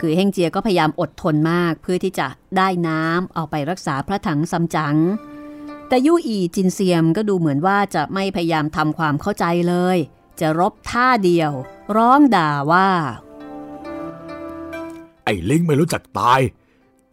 [0.00, 4.96] คือเฮงเจียก็พยายามอดทนมากเพื่อที่จะได้น้ำเอาไปรักษาพระถังซัมจั๋ง
[5.88, 9.96] แต่ยู่อีจินเซียมก็ดูเหมือนว่าจะไม่พยายามทำความเข้าใจเลย
[10.40, 11.52] จะรบท่าเดียว
[11.96, 12.88] ร้องด่าว่า
[15.24, 16.40] ไอ้ลิงไม่รู้จักตาย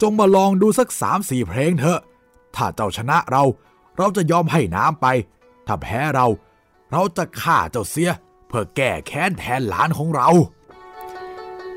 [0.01, 1.99] จงมาลองดูสักสามสี่เพลงเถอะ
[2.55, 3.43] ถ้าเจ้าชนะเรา
[3.97, 5.05] เราจะยอมให้น้ำไป
[5.67, 6.27] ถ้าแพ้เรา
[6.91, 8.11] เราจะฆ่าเจ้าเสีย
[8.47, 10.29] เพื่อแก้แค้นแทนหลานของเรา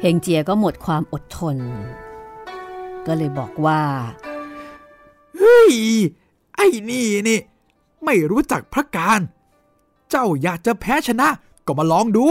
[0.00, 1.56] เฮงเจียก็หมดความอดทน
[3.06, 3.82] ก็เลยบอกว่า
[5.38, 5.74] เฮ้ย
[6.56, 7.40] ไอ้นี่นี่
[8.04, 9.20] ไม่รู้จักพระการ
[10.10, 11.28] เจ้าอยากจะแพ้ชนะ
[11.66, 12.26] ก็มาลองดู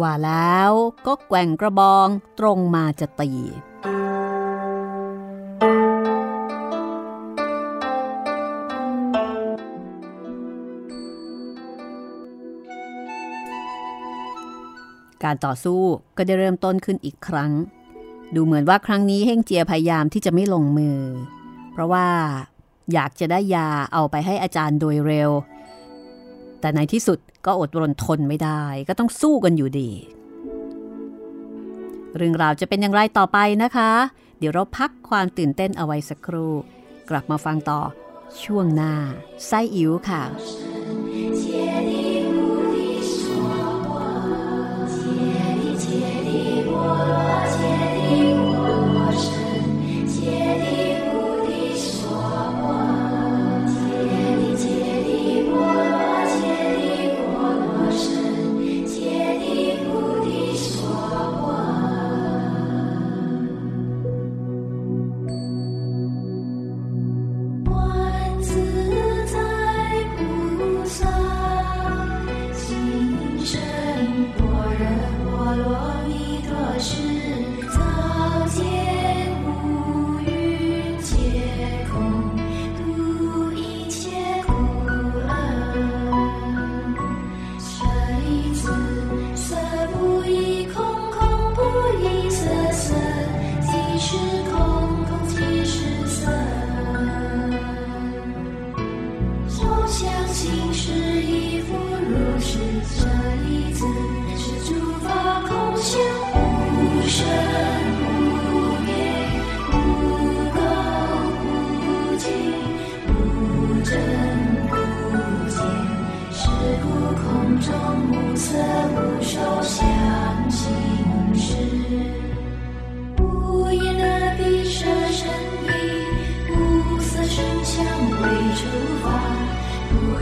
[0.00, 0.72] ว่าแล้ว
[1.06, 3.30] ก็แกว่งกระบองตรงมาจะตี
[15.24, 15.82] การต่อสู้
[16.16, 17.52] ก็ได้เริ่มต้นขึ้นอีกครั้ง
[18.34, 20.98] ดูเหมือนว่าครั้งนี้เฮ่งเจียพยายามที่จะไม่ลงมือ
[21.72, 22.06] เพราะว่า
[22.92, 25.30] อยากจะได้ยาเอาไปให้อาจารย์โดยเร็ว
[26.60, 29.90] แต่ในที่สุดก็อดรนทนไม่ได้ ก็ต้องสู้กันอยู่ดี
[32.16, 33.90] เรื่องราวจะเป็นอย่างไรต่อไปนะคะ
[34.38, 36.52] เดี๋ยวเราพักความตื่นเต้นเอาไว้สักครู่
[37.10, 37.80] กลับมาฟังต่อ
[38.42, 38.94] ช่วงหน้า
[39.46, 40.22] ไส้อิ๋วค่ะ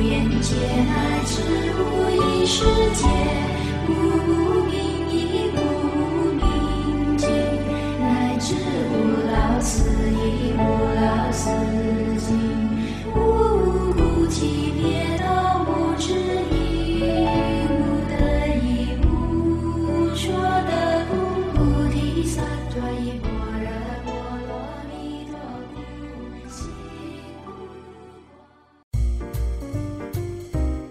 [0.03, 1.43] 眼皆乃至
[1.77, 3.07] 无一世界，
[3.89, 4.90] 无明。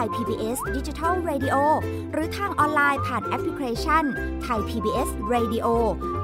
[0.00, 1.56] นี่ไทย PBS Digital Radio
[2.12, 4.04] หรือทางออนไลน์ผ่านแอปพลิเคชัน
[4.42, 5.66] ไทย PBS Radio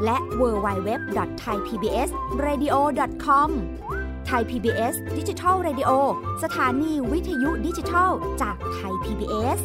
[0.05, 0.91] และ w w w
[1.43, 2.09] t h a i PBS
[2.47, 2.77] Radio
[3.25, 3.51] com
[4.27, 5.91] ไทย PBS Digital Radio
[6.43, 8.11] สถานีวิทยุดิจิทัล
[8.43, 9.61] จากไทย PBS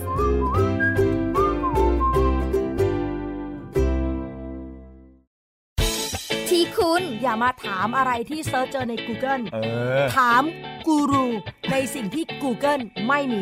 [6.50, 9.58] ที่คุณอย่ามาถามอะไรที่ search เจอใน Google เอ
[10.02, 10.43] อ ถาม
[10.88, 11.26] กูรู
[11.71, 13.41] ในสิ่งที่ Google ไม่มี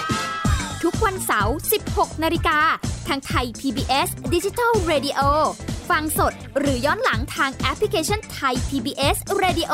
[0.83, 1.55] ทุกวันเสาร์
[1.87, 2.59] 16 นาฬิกา
[3.07, 5.19] ทางไทย PBS Digital Radio
[5.89, 9.73] ฟังสดหรือย้อนหลังทางแอปพลิเคชันไทย PBS Radio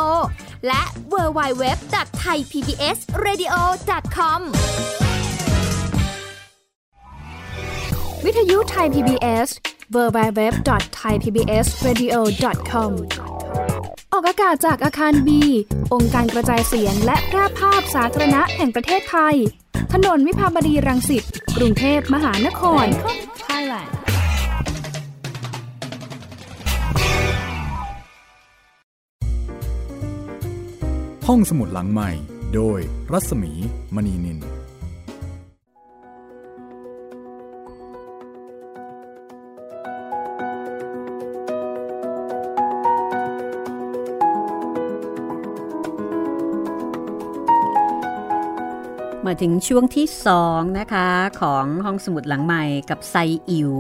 [0.68, 0.82] และ
[1.14, 3.54] w w w t h a i PBS Radio
[4.16, 4.42] com
[8.26, 9.50] วิทยุไทย PBS
[9.96, 12.92] www.thaipbsradio.com
[14.14, 15.42] ออกอากาศจากอาคารบี
[15.94, 19.38] องค์การกระจายเสียงและแพร่ภาพสาธารณะแห่งประเทศไทย
[19.94, 21.24] ถนนวิภาวดีรังสิต
[21.58, 22.86] กรุงเทพมหานคร
[23.48, 23.92] Thailand
[31.28, 32.10] ห้องสมุดหลังใหม่
[32.56, 32.80] โดย
[33.12, 33.52] รัศมี
[33.96, 34.40] มณีนิน
[49.28, 51.08] มาถึงช่วงที่สองนะคะ
[51.42, 53.16] ของห้องสมุดหลังใหม่กับไซ
[53.50, 53.74] อิ๋ว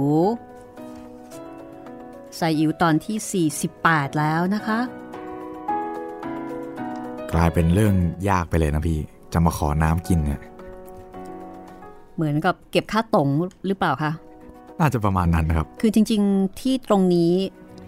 [2.37, 4.79] ไซอิ๋วตอนที่ 48 แล้วนะคะ
[7.33, 7.95] กลายเป็นเรื่อง
[8.29, 8.99] ยากไปเลยนะพี่
[9.33, 10.41] จะมาขอน้ำกินเนี่ย
[12.15, 13.27] เหมือนกับเก็บค่าตง
[13.67, 14.11] หรือเปล่าคะ
[14.79, 17.33] น่าจะประมาณนั้นนะครับ คือจริง ๆ ที่ตรงนี้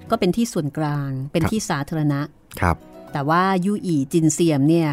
[0.10, 2.20] ก็เป็นที่ส่วนกลาง เป็นที่สาธารณะ
[2.62, 2.76] ครับ
[3.12, 4.90] แต่ว่ายูอีจินเซียมเนี่ย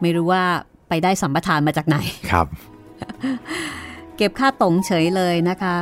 [0.00, 0.44] ไม่รู้ว่า
[0.88, 1.96] ไปได้สัมปทานมาจากไหน
[2.30, 2.46] ครับ
[4.16, 5.76] เก็บค่าตงเฉยเลยนะคะ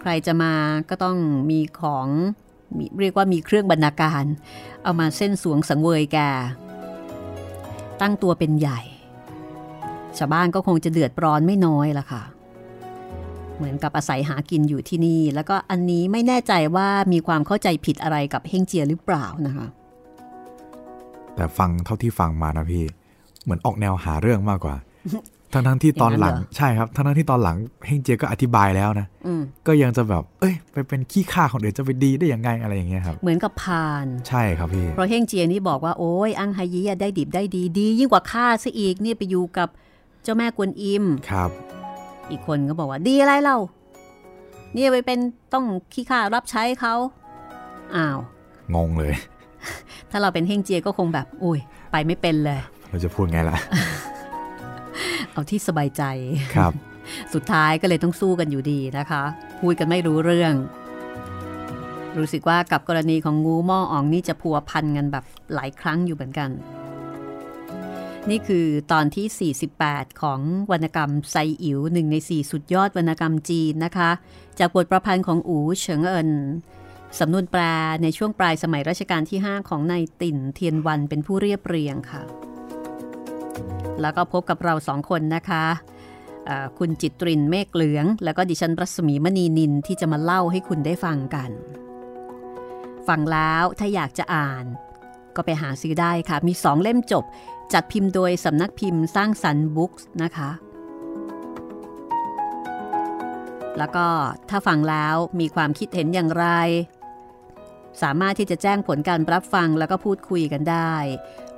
[0.00, 0.52] ใครจะมา
[0.88, 1.16] ก็ต้อง
[1.50, 2.08] มีของ
[2.76, 4.24] มีเรียกว่ามีเครื่องบรรณาการ
[4.82, 6.18] เอามาเส้นสวงสังเวยแก
[8.00, 8.80] ตั้งตัวเป็นใหญ่
[10.18, 12.22] ชาวบ้านก็คงจะเดือดร้อนไม่น้อยละค่ะ
[13.56, 19.66] เหมือนกับอาศัยหากินอยู่ที่นี่ แล้วก็อันนี้ไม่แน่ใจว่ามีความเข้าใจผิดอะไรกับเฮงเจียหรือเปล่านะคะ
[21.34, 22.99] แต่ฟังเท่าที่ฟังมานะพี่เห
[23.50, 24.76] มือนออกแนวหาเรื่องมากกว่า
[25.52, 39.68] ทั้งทั้งๆที่ตอนหลังอย่างนั้นเหรอใช่ครับทั้งทั้งๆที่ตอนหลังเฮงเจียก็อธิบายแล้วนะอืมก็ยังจะแบบ เอ้ย ไปเป็นขี้ข้าคนอื่นจะไปดีได้ยังไงอะไรอย่างเงี้ยครับ เหมือนกับพานใช่ครับพี่เพราะเฮงเจียนี่บอกว่าโอ้ยอังไฮยีอะได้ดิบได้ดีดี ยิ่งกว่าข้าซะอีกเนี่ยไปอยู่กับ
[40.22, 41.50] เจ้าแม่กวนอิมครับ
[42.30, 43.56] อีกคนก็บอกว่าดีอะไรเรา
[44.74, 45.18] เนี่ยไปเป็น
[45.52, 46.94] ต้องขี้ข้ารับใช้เขา
[47.94, 48.18] อ้าว
[48.74, 49.14] งงเลย
[50.10, 51.58] ถ้าเราเป็นเฮงเจียก็คงแบบอุ้ย
[51.92, 53.56] ไปไม่เป็นเลย เราจะพูดไงล่ะ
[55.32, 56.02] เอาที่สบายใจ
[56.56, 56.72] ครับ
[57.34, 59.22] สุดท้ายก็เลยต้องสู้กันอยู่ดีนะคะ
[59.60, 60.54] พูดกันไม่รู้เรื่อง
[62.18, 65.24] รู้สึกว่ากับกรณีของงูหม้ออ่องนี่จะพัวพันกันแบบ
[65.54, 66.50] หลายครั้งอยู่เหมือนกัน
[68.30, 74.10] นี่คือตอนที่ 48 ของวรรณกรรมไซอิ๋วหนึ่งใน 4 สุดยอดวรรณกรรมจีนนะคะ
[74.58, 76.30] จากบทประพันธ์ของอูเฉิงเอิน
[77.18, 77.60] สำนวนแปล
[78.02, 82.22] ในช่วงปลายสมัยรัชกาลที่ 5 ของนายติ่นเทียนวันเป็นผู้เรียบเรียงค่ะ
[84.00, 85.64] แล้วก็พบกับเราสองคนนะคะ
[86.78, 91.50] คุณจิตรินเมฆเหลือง แล้วก็ดิฉันรัศมีมณีนินที่จะมาเล่าให้คุณได้ฟังกัน
[93.08, 94.64] ฟังแล้วถ้าอยากจะอ่าน
[95.36, 97.24] ก็ไปหาซื้อได้ค่ะ มีสองเล่มจบ
[97.72, 100.50] จัดพิมพ์โดยสำนักพิมพ์สร้างสรรค์บุ๊กส์นะคะ
[103.78, 104.06] แล้วก็
[104.48, 106.46] ถ้าฟังแล้วมีความคิดเห็นอย่างไร
[108.02, 110.94] สามารถที่จะแจ้งผลการรับฟังแล้วก็พูดคุยกันได้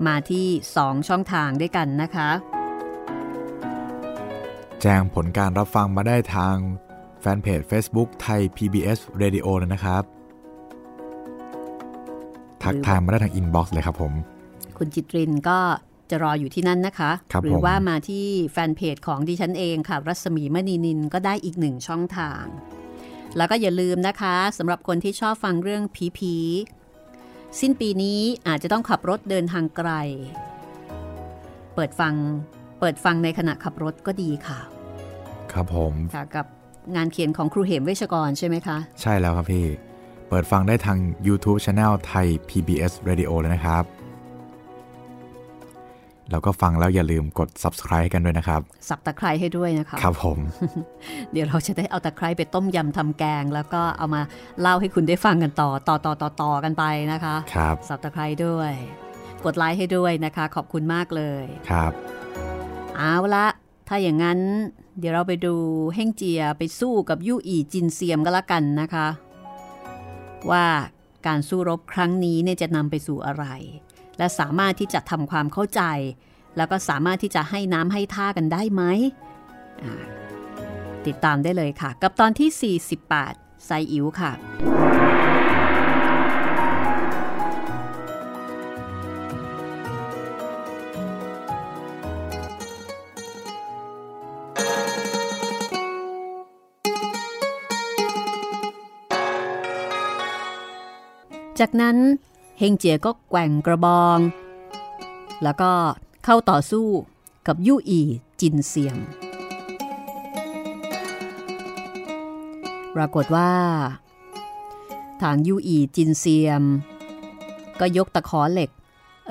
[0.07, 0.47] มาที่
[0.79, 2.31] 2 ช่องทางด้วยกันนะคะ
[4.83, 6.57] แจ้งผลการรับฟังมาได้ทาง
[7.21, 10.03] แฟนเพจ Facebook ไทย PBS Radio เลยนะครับ
[12.63, 14.13] ทักทายมาได้ทางอินบ็อกซ์เลยครับผม
[14.79, 15.59] คุณจิตรินก็
[16.11, 22.43] จะรออยู่ที่นั่นนะคะครับหรืผอมว่ามาที่แฟนเพจของดิฉันเองค่ะ รัศมีมณีนินก็ได้อีกหนึ่งช่องทาง
[23.37, 29.91] แล้วก็อย่าลืมนะคะสำหรับคนที่ชอบฟังเรื่องผีผีๆสิ้นปีนี้อาจจะต้องขับรถเดินทางไกล
[31.75, 32.15] เปิดฟัง
[32.81, 34.61] เปิดฟังในขณะขับรถก็ดีค่ะ
[35.53, 36.47] ครับผมค่ะกับ
[36.97, 39.67] งานเขียนของครูเหมเวชกรใช่ไหมคะ ใช่แล้วครับพี่
[40.29, 43.85] เปิดฟังได้ทาง YouTube Channel ไทย PBS Radio เลยนะครับ
[46.33, 50.39] แล้วก็ฟังแล้วอย่าลืมกด subscribe ให้กันด้วยนะครับ สับตะไคร้ให้ด้วยนะคะ ครับผม
[51.33, 54.23] เดี๋ยวเราจะได้เอาตะไคร้ไปต้มยำทำแกง แล้วก็เอามา
[54.61, 58.73] เล่าให้คุณได้ฟังกันต่อต่อต่อต่อต่อกันไปนะคะ ครับ สับตะไคร้ด้วย
[59.45, 61.93] กดไลค์ให้ด้วยนะคะ ขอบคุณมากเลย ครับ
[62.97, 63.47] เอาละ
[63.89, 64.39] ถ้าอย่างนั้น
[64.99, 65.55] เดี๋ยวเราไปดู
[65.95, 69.07] เฮ่งเจียไปสู้กับยู่อีจินเซียมก็แล้วกันนะคะ
[70.51, 70.67] ว่า
[71.27, 73.45] การสู้รบครั้งนี้เนี่ยจะนำไปสู่อะไร
[74.23, 75.83] และสามารถที่จะทำความเข้าใจ
[76.57, 78.83] แล้วก็สามารถที่จะให้น้ำให้ท่ากันได้ไหม
[81.07, 82.79] ติดตามได้เลยค่ะ กับตอนที่
[83.19, 84.33] 48ไซอิ๋วค่ะ
[101.61, 101.97] จากนั้น
[102.59, 104.19] เฮงเจียก็แกว่งกระบอง
[105.43, 105.73] แล้วก็
[106.25, 106.89] เข้าต่อสู้
[107.47, 108.01] กับยู่อี
[108.41, 108.97] จินเซียง
[112.95, 113.53] ปรากฏว่า
[115.23, 116.65] ทางยู่อีจินเซียม
[117.81, 118.71] ก็ยกตะขอเหล็ก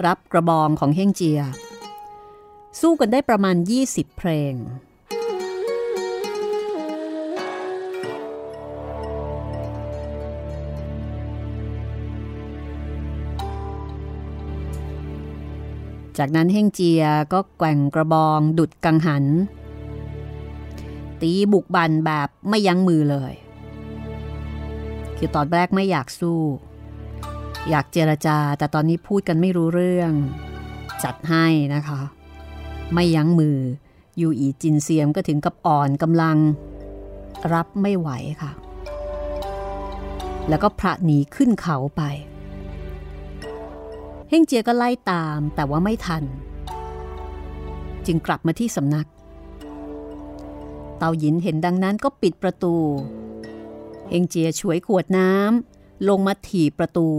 [0.06, 1.42] รับกระบองของเฮงเจีย
[2.82, 3.56] สู้กันได้ประมาณ
[3.88, 4.54] 20 เพลง
[16.18, 17.04] จากนั้นเฮงเจีย
[17.34, 19.26] ก็แกว่งกระบองดุดกังหัน
[21.22, 23.34] ตีบุกบันแบบไม่ยั้งมือเลย
[25.18, 26.42] คือตอนแรกไม่อยากสู้
[27.70, 30.12] อยากเจรจาแต่ตอนนี้พูดกันไม่รู้เรื่อง
[31.04, 31.46] จัดให้
[31.76, 32.02] นะคะ
[32.94, 33.58] ไม่ยั้งมือ
[34.22, 36.38] ยูอีจินเซียมก็ถึงกับอ่อนกำลัง
[37.54, 38.10] รับไม่ไหว
[38.42, 38.52] ค่ะ
[40.50, 42.02] แล้วก็พระหนีขึ้นเขาไป
[44.34, 46.24] เฮงเจียก็ไล่ตามแต่ว่าไม่ทัน
[48.06, 49.08] จึงกลับมาที่สำนัก
[50.98, 52.76] เตาหยินเห็นดังนั้นก็ปิดประตู
[54.10, 57.10] เฮงเจียฉวยขวดน้ำลงมาถีบประตู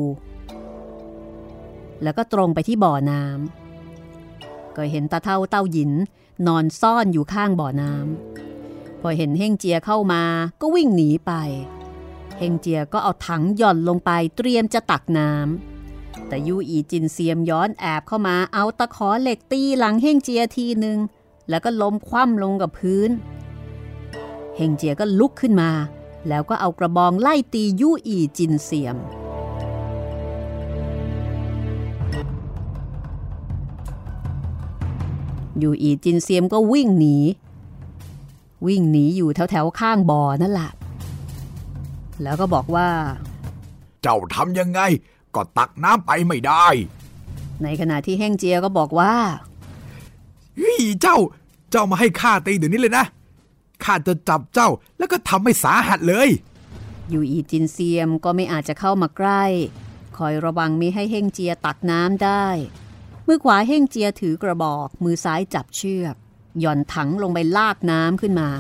[2.02, 5.92] แล้วก็ตรงไปที่บ่อน้ำก็เห็นตาเท่าเต้าหยิน
[6.46, 10.22] นอนซ่อนอยู่ข้างบ่อน้ำพอเห็นเฮงเจียเข้ามา
[10.60, 11.32] ก็วิ่งหนีไป
[12.38, 15.71] เฮงเจียก็เอาถังหย่อนลงไปเตรียมจะตักน้ำ
[16.28, 20.98] แต่ยูอีจินเซียมย้อนแอบเข้ามาเอาตะขอเหล็กตีหลังเฮงเจียทีหนึ่ง
[21.48, 23.10] แล้วก็ล้มคว่ำลงกับพื้น
[24.56, 25.70] เฮงเจียก็ลุกขึ้นมา
[26.28, 28.98] แล้วก็เอากระบองไล่ตียูอีจินเซียม
[35.62, 37.16] ยู่อีจินเซียมก็วิ่งหนี
[38.66, 40.70] วิ่งหนีอยู่แถวแถวๆข้างบ่อนั่นแหละ
[42.22, 42.88] แล้วก็บอกว่า
[44.02, 44.80] เจ้าทำยังไง
[45.34, 46.66] ก็ตักน้ำไปไม่ได้
[47.62, 49.14] ในขณะที่เฮงเจียก็บอกว่า
[50.56, 51.16] เฮ้ยเจ้า
[51.70, 53.04] เจ้ามาให้ข้าตีเดี๋ยวนี้เลยนะ
[53.84, 54.68] ข้าจะจับเจ้า
[54.98, 56.28] แล้วก็ทำให้สาหัสเลย
[57.10, 59.44] อยู่อีจินเซียมก็ไม่อาจจะเข้ามาใกล้
[60.16, 62.46] คอยระวังไม่ให้เฮงเจียตักน้ำได้
[63.26, 66.14] มือขวาเฮงเจียถือกระบอก มือซ้ายจับเชือก
[66.60, 68.50] หย่อนถังลงไปลากน้ำขึ้นมา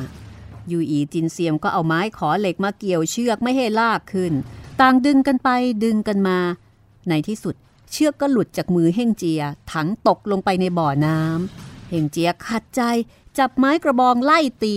[0.68, 4.32] อยู่อีจินเซียมก็เอาไม้ขอเหล็กมาเกี่ยวเชือกไม่ให้ลากขึ้น
[4.80, 5.48] ต่างดึงกันไป
[5.84, 6.38] ดึงกันมา
[7.08, 7.54] ในที่สุด
[7.90, 9.42] เชือกก็หลุดจากมือเฮงเจีย
[9.72, 12.82] ถังตกลงไปในบ่อน้ำเฮงเจียขัดใจ
[13.38, 14.76] จับไม้กระบองไล่ตี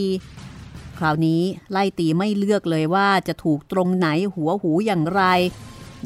[0.98, 1.42] คราวนี้
[1.72, 5.24] ไล่ตีไม่เลือกเลยว่าจะถูกตรงไหนหัวหูอย่างไร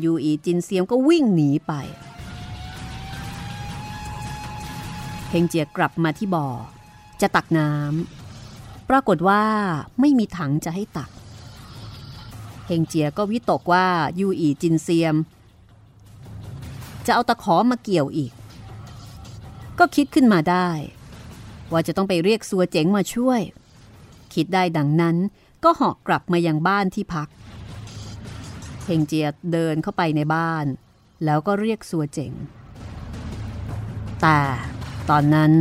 [0.04, 1.74] ยูอีจินเซียมก็วิ่งหนีไป
[5.30, 6.48] เฮงเจียกลับมาที่บ่อ
[7.22, 9.44] จะตักน้ำปรากฏว่า
[10.00, 11.10] ไม่มีถังจะให้ตัก
[12.70, 13.86] ฮงเจียก็วิตกว่า
[14.20, 15.16] ยูอีจินเซียม
[17.06, 18.32] จะเอาตะขอมาเกี่ยวอีก
[19.80, 20.70] ก็คิดขึ้นมาได้
[21.72, 23.42] ว่าจะต้องไปเรียกซัวเจ๋งมาช่วย
[24.34, 25.16] คิดได้ดังนั้น
[25.64, 27.28] ก็เหาะกลับมายังบ้านที่พัก
[28.86, 30.66] เฮงเจียเดินเข้าไปในบ้าน
[31.26, 32.34] แล้วก็เรียกสัวเจ๋ง
[34.22, 34.40] แต่
[35.10, 35.54] ตอนนั้น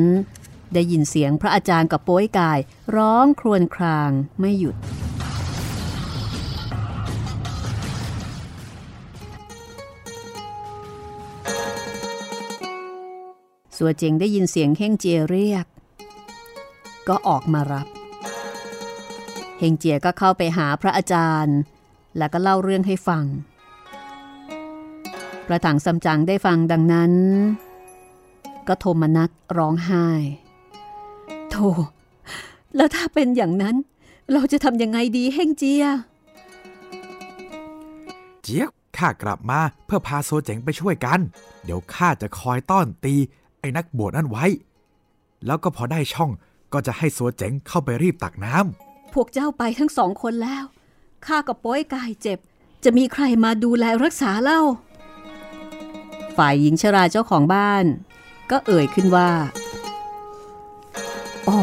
[0.75, 2.59] ได้ยินเสียงพระอาจารย์กับโป้ยกาย
[2.97, 4.77] ร้องครวญครางไม่หยุด
[13.79, 15.67] สัวเจงได้ยินเสียงเฮงเจียเรียก
[17.09, 17.87] ก็ออกมารับ
[19.59, 21.59] เฮงเจียก็เข้าไปหาพระอาจารย์
[22.17, 23.25] แล้วก็เล่าเรื่องให้ฟัง
[25.47, 27.13] พระถังซัมจั๋งได้ฟังดังนั้น
[28.69, 30.07] ก็โทมนัสร้องไห้
[31.51, 31.69] โธ่
[32.77, 33.77] แล้วถ้าเป็นอย่างนั้น
[34.33, 35.85] เราจะทำยังไงดีเฮงเจีย
[38.43, 41.21] เจี๊ยบข้ากลับมาเพื่อพาโซเจ๋งไปช่วยกัน
[41.65, 43.15] เดี๋ยวข้าจะคอยต้อนตี
[43.61, 44.47] ไอ้นักบวชนั่นไว้
[45.47, 46.31] แล้วก็พอได้ช่อง
[46.73, 50.65] ก็จะให้โซเจ๋งเข้าไปรีบตักน้ำพวกเจ้าไปทั้งสองคนแล้ว
[51.27, 52.39] ข้ากับป้ยกายเจ็บ
[52.85, 54.63] จะมีใครมาดูแลรักษาเล่า
[56.37, 57.85] ฝ่ายหญิงชราเจ้าของบ้าน
[58.51, 59.31] ก็เอ่ยขึ้นว่า
[61.49, 61.59] อ๋อ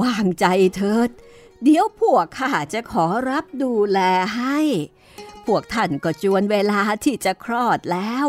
[0.00, 0.46] วางใจ
[0.76, 1.10] เถิด
[1.62, 3.98] เดี๋ยวพวกข้าจะขอรับดูแล
[4.36, 4.58] ให้
[5.46, 8.26] พวกท่านก็จวนเวลาที่จะคลอดแล้ว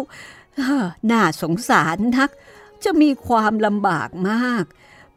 [0.55, 2.30] เอ้อน่าสงสารนัก
[2.86, 4.65] จะมีความลำบากมาก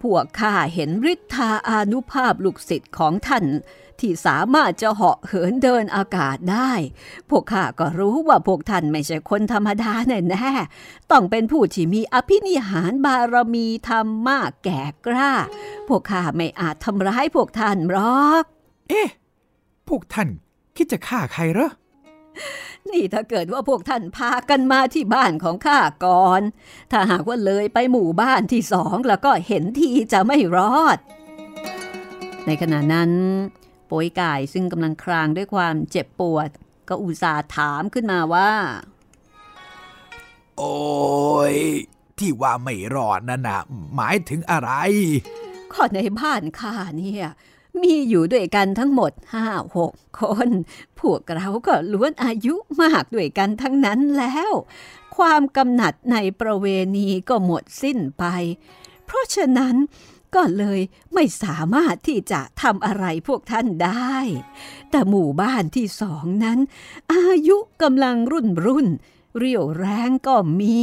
[0.02, 3.44] พวกข้าเห็นฤทธาอานุภาพลูกศิษย์ของท่าน
[4.00, 6.72] ที่สามารถจะเหาะเหินเดินอากาศได้
[7.30, 15.32] พวกข้าก็รู้ว่าพวกท่านไม่ใช่คนธรรมดาแน่แน่ๆต้องเป็นผู้ที่มีอภินิหารบารมีธรรมมากแก่กล้า
[15.88, 18.44] พวกข้าไม่อาจทำร้ายพวกท่านหรอก
[18.88, 19.08] เอ๊ะ
[19.88, 20.28] พวกท่าน
[20.76, 21.70] คิดจะฆ่าใครเหรอ
[22.90, 26.42] นี่ถ้าเกิดว่าพวกท่านพากันมาที่บ้านของข้าก่อน
[26.92, 30.98] ถ้าหากว่าเลยไปหมู่บ้านที่สองแล้วก็เห็นทีจะไม่รอด
[32.46, 33.10] ในขณะนั้น
[33.86, 36.48] โป้ยก่ายซึ่งกำลังครางด้วยความเจ็บปวด
[36.88, 38.50] ก็อุตส่าห์ถามขึ้นมาว่า
[40.58, 40.74] โอ้
[41.54, 41.56] ย
[42.18, 43.60] ที่ว่าไม่รอดนั่นนะ
[43.94, 44.70] หมายถึงอะไร
[45.72, 47.26] ข้อในบ้านข้าเนี่ย
[47.82, 49.46] มีอยู่ด้วยกันทั้งหมดห้า
[49.76, 50.48] หกคน
[51.00, 54.52] พวกเราก็ล้วนอายุมากด้วยกันทั้งนั้นแล้ว
[55.16, 56.66] ความกำหนัดในประเว
[56.96, 58.24] ณีก็หมดสิ้นไป
[59.06, 59.74] เพราะฉะนั้น
[60.34, 60.80] ก็เลย
[61.14, 64.14] ไม่สามารถที่จะทำอะไรพวกท่านได้
[64.90, 66.58] แต่หมู่บ้านที่สองนั้น
[67.14, 68.86] อายุกำลังรุ่นรุ่น
[69.38, 70.76] เรี่ยวแรงก็มี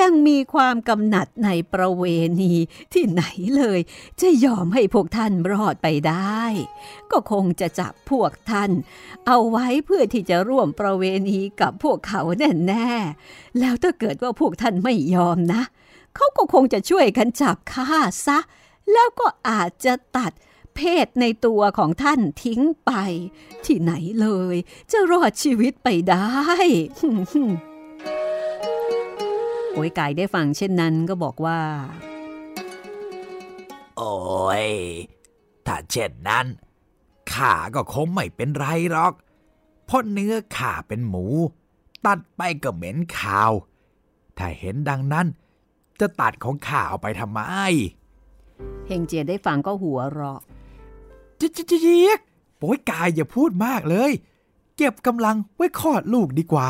[0.00, 2.04] ยังมีความกำหนัดในประเว
[2.40, 2.52] ณี
[2.92, 3.22] ที่ไหน
[3.56, 3.80] เลย
[4.20, 6.42] จะยอมให้พวกท่านรอดไปได้
[7.10, 8.70] ก็คงจะจับพวกท่าน
[9.26, 15.62] เอาไว้เพื่อที่จะร่วมประเวณีกับพวกเขาแน่แน่ๆแล้วถ้าเกิดว่าพวกท่านไม่ยอมนะ
[16.14, 17.92] เขาก็คงจะช่วยกันจับฆ่า
[18.26, 18.38] ซะ
[18.92, 20.32] แล้วก็อาจจะตัด
[20.76, 22.92] เพศในตัวของท่านทิ้งไป
[23.64, 24.56] ที่ไหนเลย
[24.92, 26.30] จะรอดชีวิตไปได้
[29.72, 31.58] โอ้ยไก่ได้ฟังเช่นนั้นก็บอกว่า
[33.96, 34.14] โอ้
[34.64, 34.66] ย
[35.66, 36.46] ถ้าเช่นนั้น
[37.32, 39.12] ข้าก็คงไม่เป็นไรหรอก
[39.84, 41.24] เพราะเนื้อข้าเป็นหมู
[42.06, 43.52] ตัดไปก็เหม็นขาว
[44.38, 45.26] ถ้าเห็นดังนั้น
[46.00, 47.40] จะตัดของข้าเอาไปทำไม
[48.86, 50.40] เฮงเจียได้ฟังก็หัวเราะ
[51.36, 52.20] เจ๊เจ๊ยก
[52.58, 54.12] โป้ยกายอย่าพูดมากเลย
[54.76, 56.68] เก็บกำลังไว้คลอดลูกดีกว่า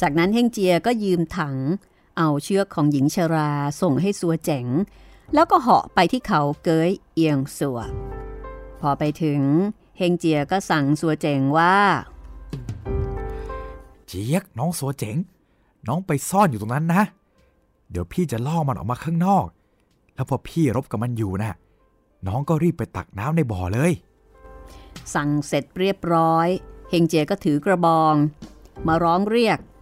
[0.00, 1.56] จากนั้นเฮงเจียก็ยืมถัง
[2.18, 4.66] เอาเชือกของหญิงชราส่งให้สัวเจ๋ง
[5.34, 7.80] แล้วก็เหาะไปที่เขาเกยเอียงสัว
[8.80, 9.40] พอไปถึง
[9.98, 11.76] เฮงเจียก็สั่งสัวเจ๋งว่า
[14.06, 15.16] เจี๊ยกน้องสัวเจ๋ง
[15.88, 17.02] น้องไปซ่อนอยู่ตรงนั้นนะ
[17.90, 19.46] เดี๋ยวพี่จะล่อมันออกมาข้างนอก
[20.14, 21.52] แล้วพอพี่รบกับมันอยู่นะ
[22.26, 23.92] น้องก็รีบไปตักน้ำในบ่อเลย
[25.14, 26.48] สั่งเสร็จเรียบร้อย
[26.90, 28.14] เฮงเจียก็ถือกระบอง
[28.86, 29.77] มาร้องเรียกเอ่อ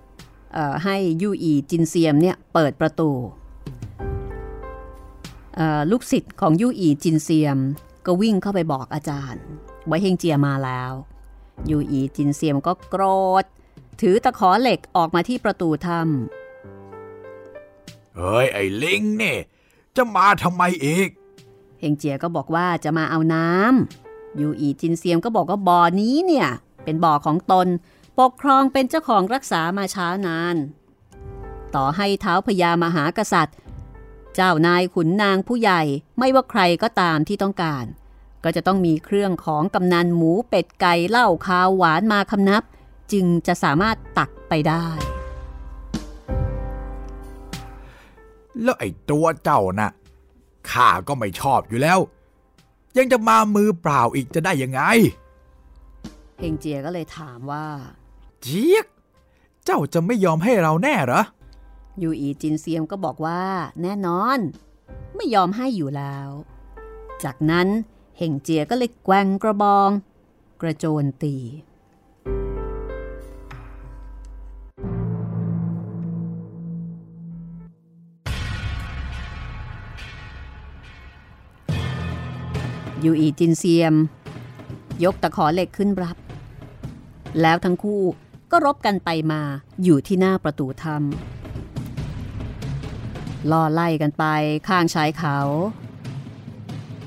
[0.84, 3.10] ให้ยู่อีจินเซียมเนี่ยเปิดประตู
[5.56, 7.58] เอ่อลูกศิษย์ของยู่อีจินเซียม
[8.06, 9.42] ก็วิ่งเข้าไปบอกอาจารย์
[9.88, 10.92] ว่าเฮงเจียมาแล้ว
[11.70, 13.04] ยู่อีจินเซียมก็โกร
[13.42, 13.44] ธ
[14.00, 15.98] ถือตะขอเหล็กออกมาที่ประตูถ้
[18.16, 19.38] เฮ้ย ไอ้ลิงเนี่ย
[19.96, 26.48] จะมาทำไมอีกำเฮงเจียก็บอกว่าจะมาเอาน้ำยู่อีจินเซียมก็บอกว่าบ่อนี้เนี่ย
[26.84, 27.66] เป็นบ่อของตน
[28.20, 30.56] ปกครองเป็นเจ้าของรักษามาช้านาน
[31.74, 33.56] ต่อให้เท้าพญามหากษัตริย์
[34.34, 35.82] เจ้านายขุนนางผู้ใหญ่
[36.18, 37.84] ไม่ว่าใครก็ตามที่ต้องการ
[38.44, 42.62] ก็จะต้องมีเครื่องของกำนันหมูเป็ดไก่เหล้าคาวหวานมาคำนับ
[43.12, 44.86] จึงจะสามารถตักไปได้
[48.62, 49.90] แล้วไอ้ตัวเจ้าน่ะ
[50.70, 51.98] ข้าก็ไม่ชอบอยู่แล้ว
[52.96, 54.82] ยังจะมามือเปล่าอีกจะได้ยังไง
[56.38, 57.66] เฮงเจียก็เลยถามว่า
[58.48, 58.86] เจี๊ยก
[59.64, 61.22] เจ้าจะไม่ยอมให้เราแน่เหรอ
[62.02, 63.42] ยูอีจินเซียมก็บอกว่า
[63.82, 64.38] แน่นอน
[65.16, 66.28] ไม่ยอมให้อยู่แล้ว
[67.24, 67.68] จากนั้น
[68.18, 69.90] เฮงเจียก็เลยแกว่งกระบอง
[70.60, 71.36] กระโจนตี
[83.04, 83.94] ยูอีจินเซียม
[85.04, 86.16] ยกตะขอเหล็กขึ้นรับ
[87.42, 88.02] แล้วทั้งคู่
[88.50, 89.42] ก็รบกันไปมา
[89.84, 94.24] อยู่ที่หน้าประตูถ้ำล่อไล่กันไป
[94.68, 95.38] ข้างชายเขา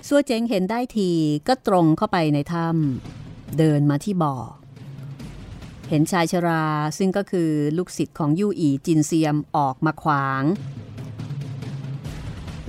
[0.07, 1.11] ซัวเจงเห็นได้ที
[1.47, 4.35] ก็ตรงเข้าไปในถ้ำเดินมาที่บ่อ
[5.89, 6.65] เห็นชายชรา
[6.97, 10.43] ซึ่งก็คือลูกศิษย์ของยู่อีจินเซียมออกมาขวาง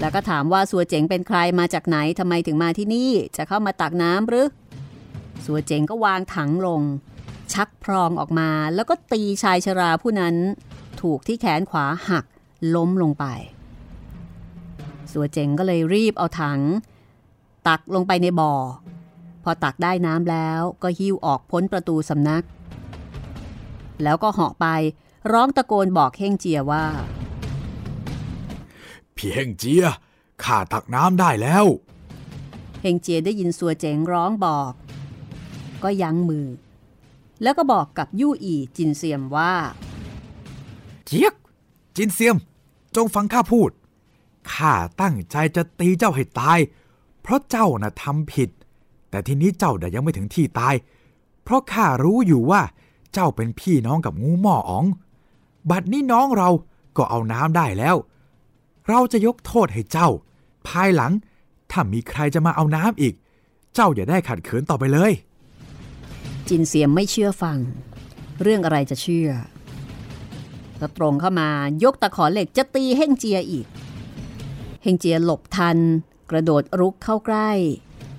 [0.01, 4.49] แล้วก็ถามว่าสัวเจ๋งเป็นใครมาจากไหนทำไมถึงมาที่นี่ จะเข้ามาตักน้ำหรือ
[5.45, 6.83] สัวเจ๋งก็วางถังลง
[7.55, 10.35] ชักพรองออกมา แล้วก็ตีชายชราผู้นั้น
[11.01, 12.25] ถูกที่แขนขวาหัก
[12.75, 13.25] ล้มลงไป
[15.13, 16.61] สัวเจ๋งก็เลยรีบเอาถัง
[17.69, 18.55] ตักลงไปในบ่อ
[19.45, 22.45] พอตักได้น้ำแล้วก็หิ้วออกพ้นประตูสำนัก
[24.03, 24.67] แล้วก็เหาะไป
[25.33, 26.85] ร้องตะโกนบอกเฮงเจียว่า
[29.17, 29.87] พี่เฮงเจีย
[30.43, 31.65] ข้าตักน้ำได้แล้ว
[32.83, 34.73] เฮงเจียได้ยินสัวเจ๋งร้องบอก
[35.83, 36.47] ก็ยั้งมือ
[37.43, 39.53] แล้วก็บอกกับยู่อีจินเซียมว่า
[41.07, 41.35] เจี๊ยก
[41.97, 42.37] จินเซียม
[42.97, 43.71] จงฟังข้าพูด
[44.53, 46.59] ข้าตั้งใจจะตีเจ้าให้ตาย
[47.23, 48.51] เพราะเจ้าน่ะทำผิด
[49.11, 50.75] แต่ทีนี้เจ้าน่ะยังไม่ถึงที่ตาย
[51.43, 52.63] เพราะข้ารู้อยู่ว่า
[53.13, 54.85] เจ้าเป็นพี่น้องกับงูหม้ออ๋อง
[55.71, 56.51] บัดนี้น้องเรา
[56.97, 57.97] ก็เอาน้ำได้แล้ว
[58.89, 60.09] เราจะยกโทษให้เจ้า
[60.69, 61.13] ภายหลัง
[61.71, 63.15] ถ้ามีใครจะมาเอาน้ำอีก
[63.75, 65.13] เจ้าอย่าได้ขัดขืนต่อไปเลย
[66.51, 67.59] จินเซียมไม่เชื่อฟัง
[68.43, 69.31] เรื่องอะไรจะเชื่อ
[70.81, 71.51] ก็ตรงเข้ามา
[71.85, 73.67] ยกตะขอเหล็กจะตีเฮงเจียอีก
[74.83, 75.79] เฮงเจียหลบทัน
[76.31, 77.51] กระโดดรุกเข้าใกล้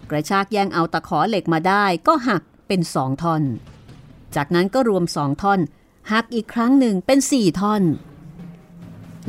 [0.10, 3.44] กระชากแย่งเอาตะขอเหล็กมาได้ก็หักเป็นสองท่อน
[4.36, 5.60] จากนั้นก็รวมสองท่อน
[6.12, 7.84] หักอีกครั้งหนึ่งเป็นสี่ท่อน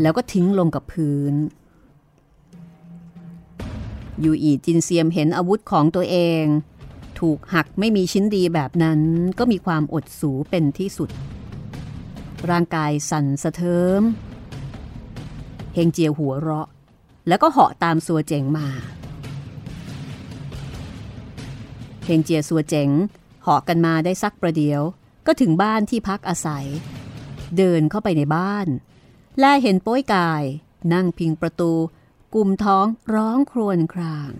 [0.00, 1.34] แล้วก็ทิ้งลงกับพื้น
[4.24, 6.44] ยูอีจินเซียมเห็นอาวุธของตัวเอง
[7.22, 9.00] ถูกหักไม่มีชิ้นดีแบบนั้น
[9.38, 11.10] ก็มีความอดสูเป็นที่สุด
[12.50, 14.02] ร่างกายสั่นสะเทิม
[15.74, 16.68] เฮงเจียวหัวเราะ
[17.28, 18.68] แล้วก็เหาะตามสัวเจ๋งมา
[22.06, 22.90] เฮงเจียสัวเจ๋ง
[23.42, 24.80] เหาะกันมาได้สักประเดียว
[25.26, 26.66] ก็ถึงบ้านที่พักอาศัย
[27.56, 28.66] เดินเข้าไปในบ้าน
[29.38, 30.42] แลเห็นโป้ยกาย
[30.92, 31.72] นั่งพิงประตู
[32.34, 34.32] กุมท้องร้องครวญคราง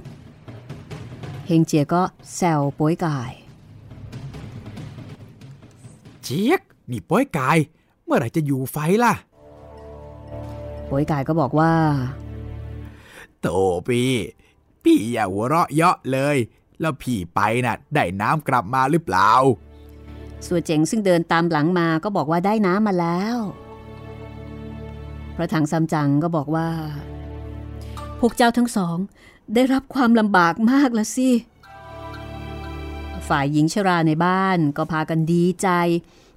[1.47, 2.03] เฮงเจียก็
[2.34, 3.32] แซวโป้ยกาย
[6.22, 7.59] เจี๊ยกนี่ป้อยกาย
[8.05, 9.14] เมื่อไหร่จะอยู่ไฟล่ะ
[10.86, 11.72] โป้ยกายก็บอกว่า
[13.40, 13.49] โต
[13.88, 14.12] พี่
[14.82, 16.36] พี่อย่าหัวเราะเยาะเลย
[16.80, 19.30] แล้วพี่ไปน่ะ ได้น้ำกลับมาหรือเปล่า
[20.47, 23.36] สัวเจ๋งซึ่งเดินตามหลังมาก็บอกว่าได้น้ำมาแล้ว
[25.36, 26.68] พระถังซัมจั๋งก็บอกว่า
[28.20, 28.97] พวกเจ้าทั้งสอง
[29.55, 31.30] ได้รับความลำบากมากละสิ
[33.28, 35.68] ฝ่ายหญิงชราในบ้านก็พากันดีใจ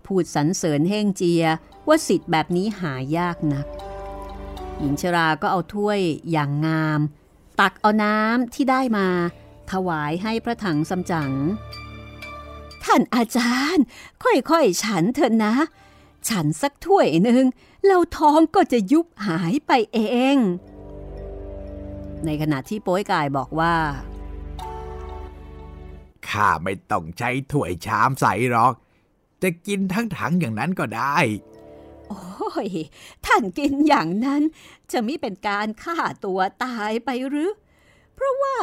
[0.05, 1.45] พูดสรรเสริญเฮงเจีย
[1.87, 3.67] ว่าสิทธิ์แบบนี้หายากนัก
[4.79, 5.99] หญิงชราก็เอาถ้วย
[6.31, 6.99] อย่างงาม
[7.59, 9.07] ตักเอาน้ำที่ได้มา
[9.71, 11.31] ถวายให้พระถังซัมจั๋ง
[12.83, 13.85] ท่านอาจารย์
[14.23, 15.53] ค่อยๆ ฉันเถอะนะ
[16.29, 17.43] ฉันสักถ้วยหนึ่ง
[17.85, 19.99] แล้วท้องก็จะยุบหายไปเอ
[20.35, 20.37] ง
[22.25, 23.75] ในขณะที่โป้ยกายบอกว่า
[26.27, 28.73] ข้าไม่ต้องใช้ถ้วยชามใส่หรอก
[29.41, 31.17] จะกินทั้งถังอย่างนั้นก็ได้
[32.09, 32.69] โอ้ย
[33.25, 34.41] ท่านกินอย่างนั้น
[34.91, 37.51] จะไม่เป็นการฆ่าตัวตายไปหรือ
[38.13, 38.57] เพราะว่า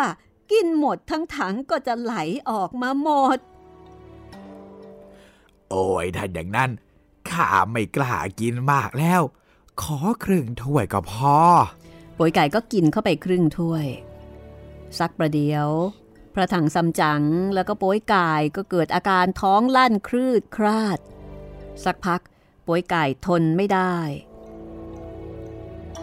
[0.52, 2.14] กินหมดทั้งถังก็จะไหล
[2.50, 3.38] ออกมาหมด
[5.70, 6.70] โอ้ยถ้าอย่างนั้น
[7.30, 9.22] ข้าไม่กล้ากินมากแล้ว
[9.82, 11.36] ขอครึ่งถ้วยก็พอ
[12.16, 13.86] ป่วยไก่ก็กินเข้าไปครึ่งถ้วย
[14.98, 15.68] สักประเดียว
[16.34, 17.22] พระถังซัมจั๋ง
[17.54, 20.98] แล้วก็โป้ยไก่ก็เกิดอาการท้องลั่นคลืดคลาด
[21.84, 22.20] สักพัก
[22.64, 23.96] โป้ยไก่ทนไม่ได้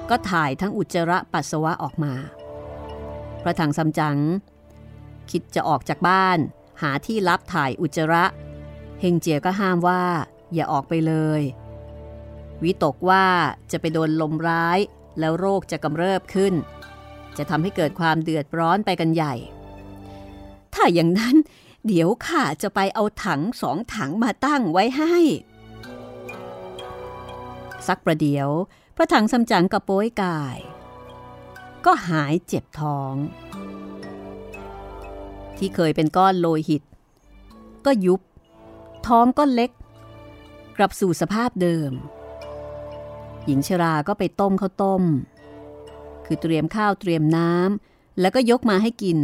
[0.10, 2.14] ก็ถ่ายทั้งอุจจาระปัสสาวะออกมา
[3.44, 4.18] พระถังซัมจั๋ง
[5.32, 6.38] คิดจะออกจากบ้าน
[6.82, 8.26] หาที่รับถ่ายอุจจาระ
[9.00, 10.04] เฮงเจียก็ห้ามว่า
[10.54, 11.42] อย่าออกไปเลย
[12.64, 13.26] วิตกว่า
[13.72, 14.80] จะไปโดนลมร้าย
[15.20, 16.54] แล้วโรคจะกำเริบขึ้น
[17.38, 19.36] จะทำให้เกิดความเดือดร้อนไปกันใหญ่
[20.74, 21.36] ถ้าอย่างนั้น
[21.88, 25.16] เดี๋ยวข้าจะไปเอาถังสองถังมาตั้งไว้ให้
[27.88, 28.50] สักประเดี๋ยว
[28.96, 30.58] พระถังสำจังกับโป้ยกาย
[31.86, 33.16] ก็หายเจ็บท้อง
[35.58, 36.84] ที่เคยเป็นก้อนโลหิต
[37.86, 38.22] ก็ยุบ
[39.08, 39.72] ท้องก็เล็ก
[40.78, 41.92] กลับสู่สภาพเดิม
[43.50, 45.04] หญิงชราก็ไปต้มข้าวต้ม
[46.26, 49.18] คือเตรียมข้าวเตรียมน้ำแล้วก็ยกมาให้กิน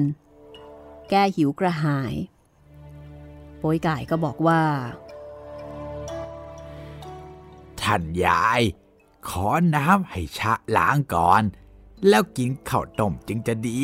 [1.09, 2.13] แก้หิวกระหาย
[3.57, 4.63] โป้ยก่ายก็บอกว่า
[7.81, 8.61] ท่านยาย
[9.29, 11.43] ขอน้ำให้ชะล้างก่อน
[12.09, 13.83] แล้วกินข้าวต้มจึงจะดี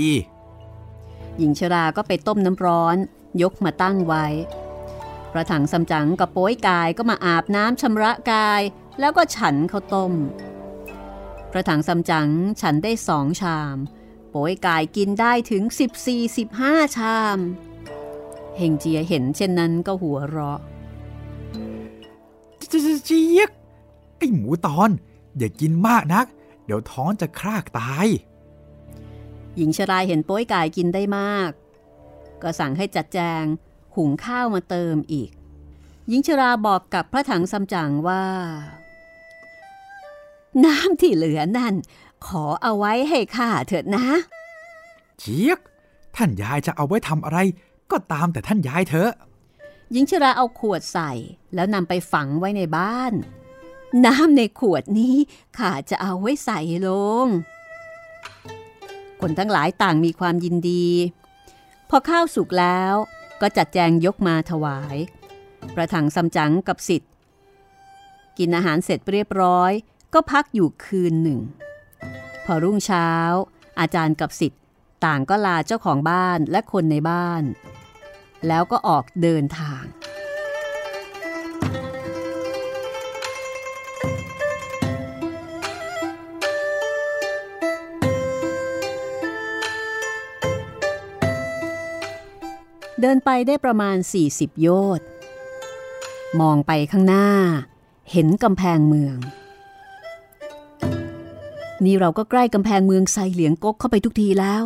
[1.37, 2.97] หญิงชราก็ไปต้มน้ำร้อน
[3.41, 4.25] ยกมาตั้งไว้
[5.31, 8.61] พระถังสำจังกับโป้ยกายก็มาอาบน้ำชำระกาย
[8.99, 10.13] แล้วก็ฉันข้าวต้ม
[11.51, 12.29] พระถังสำจัง
[12.61, 13.77] ฉันได้สองชาม
[14.29, 15.63] โป้ยกายกินได้ถึง
[16.29, 17.37] 14-15 ชาม
[18.57, 20.59] เฮงเจียเห็นเช่นนั้นก็หัวเราะ
[23.05, 23.49] เจี๊ยก
[24.17, 24.89] ไอหมูตอน
[25.37, 26.25] อย่ากินมากนัก
[26.65, 28.07] เดี๋ยวท้องจะครากตาย
[29.55, 31.51] หญิงชรายเห็นโป้ยกายกินได้มาก
[32.41, 33.43] ก็สั่งให้จัดแจง
[33.95, 35.31] หุงข้าวมาเติมอีก
[36.07, 38.25] หญิงชราบอกกับพระถังซัมจั๋งว่า
[40.65, 41.73] น้ำที่เหลือนั่น
[42.25, 44.05] ขอเอาไว้ให้ข้าเถิดนะ
[45.19, 45.59] เจี๊ยก
[46.15, 47.39] ท่านยายจะเอาไว้ทำอะไร
[47.91, 49.11] ก็ตามแต่ท่านยายเถอะ
[49.91, 51.11] หญิงชราเอาขวดใส่
[51.53, 53.13] แล้วนำไปฝังไว้ในบ้าน
[54.05, 55.15] น้ำในขวดนี้
[55.57, 56.89] ข้าจะเอาไว้ใส่ล
[57.25, 57.27] ง
[59.21, 60.87] คนทั้งหลายต่างมีความยินดี
[61.89, 62.93] พอข้าวสุกแล้ว
[63.41, 64.97] ก็จัดแจงยกมาถวาย
[65.75, 67.11] ประถังซัมจั๋งกับสิทธิ์
[68.37, 69.71] กินอาหารเสร็จเรียบร้อย
[70.13, 71.39] ก็พักอยู่คืนหนึ่ง
[72.45, 73.09] พอรุ่งเช้า
[73.79, 74.61] อาจารย์กับสิทธิ์
[75.05, 77.43] ต่างก็ลาเจ้าของบ้านและคนในบ้าน
[78.47, 79.83] แล้วก็ออกเดินทาง
[93.01, 93.97] เดินไปได้ประมาณ
[94.29, 95.07] 40 โยชน์
[96.39, 97.27] มองไปข้างหน้า
[98.11, 99.17] เห็นกำแพงเมือง
[101.85, 104.63] นี่เราก็ใกล้กำแพงเมืองไซเหลียงก๊กเข้าไปทุกทีแล้ว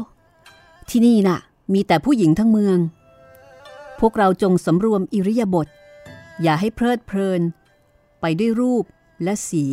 [0.90, 1.40] ที่นี่น่ะ
[1.74, 2.78] มีแต่ผู้หญิงทั้งเมือง
[4.00, 5.68] พวกเราจงสำรวมอิริยาบถ
[6.42, 7.42] อย่าให้เพลิดเพลิน
[8.22, 8.86] ไปด้วยรูป
[9.24, 9.64] และสี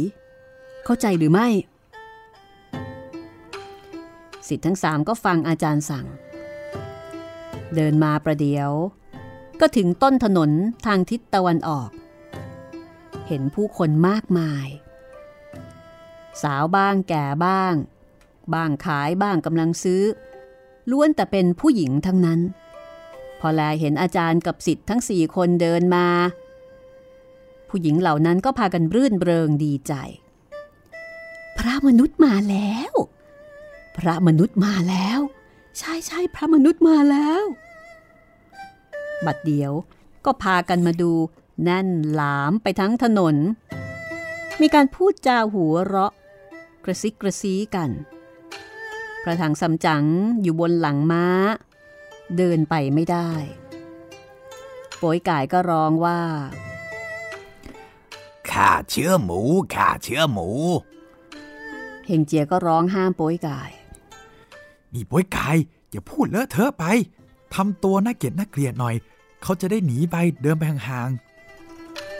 [0.84, 1.48] เข้าใจหรือไม่
[4.48, 6.06] สิทธิ์ทั้งสามก็ฟังอาจารย์สั่ง
[7.74, 8.70] เดินมาประเดี๋ยว
[9.60, 10.50] ก็ถึงต้นถนน
[10.86, 11.90] ทางทิศตะวันออก
[13.26, 14.66] เห็นผู้คนมากมาย
[16.42, 17.74] สาวบ้างแก่บ้าง
[18.54, 20.02] บ้างขายบ้างกำลังซื้อ
[20.90, 22.40] ล้วนแต่เป็นผู้หญิงทั้งนั้น
[23.40, 26.06] พอแลเห็นอาจารย์กับสิทธิ์ทั้งสี่คนเดินมา
[27.68, 29.92] ผู้หญิงเหล่านั้นก็พากันรื่นเริงดีใจ
[31.58, 32.92] พระมนุษย์มาแล้ว
[33.96, 35.18] พระมนุษย์มาแล้ว
[35.78, 37.42] ใช่ใช่พระมนุษย์มาแล้ว
[39.26, 39.72] บัดเดียว
[40.24, 41.12] ก็พากันมาดู
[41.62, 43.36] แน่นหลามไปทั้งถนน
[44.60, 46.12] มีการพูดจาหัวเราะ
[46.84, 47.90] กระซิกกระซีกัน
[49.22, 50.04] พระถังสำจัง
[50.42, 51.26] อยู่บนหลังม้า
[52.36, 53.30] เดินไปไม่ได้
[54.98, 56.20] โป้ยก่ายก็ร้องว่า
[58.50, 59.40] ข้าเชื้อหมู
[59.74, 60.48] ข้าเชื้อหมู
[62.06, 63.70] เฮงเจียก็ร้องห้ามโป้ยก่าย
[64.92, 65.56] นี่ป่วยกาย
[65.90, 66.84] อย่าพูดเลอะเทอะไป
[67.54, 68.94] ทำตัวน่าเกลียดน่าเกลียดหน่อย
[69.42, 71.10] เขาจะได้หนีไปเดินไปห่าง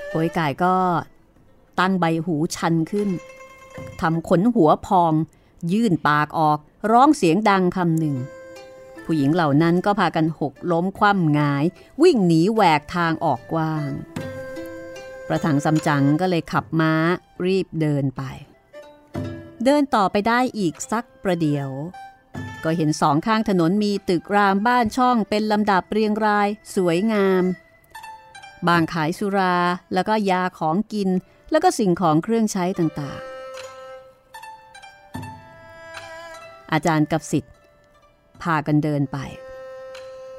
[0.09, 0.75] โป้ยไก่ก็
[1.81, 3.09] ตั้งใบหูชันขึ้น
[4.01, 5.13] ทำขนหัวพอง
[5.73, 6.59] ยื่นปากออก
[6.91, 8.17] ร้องเสียงดังคำหนึ่ง
[9.05, 11.65] ผู้หญิงเหล่านั้นก็พากันหกล้มคว่ำงาย
[12.03, 13.91] วิ่งหนีแหวกทางออกกว้าง
[15.29, 16.95] ประถังซัมจั๋งก็เลยขับม้า
[17.47, 18.23] รีบเดินไป
[19.65, 21.71] เดินต่อไปได้อีกสักประเดี๋ยว
[22.65, 27.45] ก็เห็นสองข้างถนนมีตึกรามบ้านช่องเป็นลำดับเรียงราย สวยงาม
[28.69, 29.57] บางขายสุรา
[29.95, 31.09] แล้วก็ยาของกิน
[31.51, 33.21] แล้วก็สิ่งของเครื่องใช้ต่าง
[36.73, 37.53] อาจารย์กับสิทธิ์
[38.43, 39.19] พากันเดินไป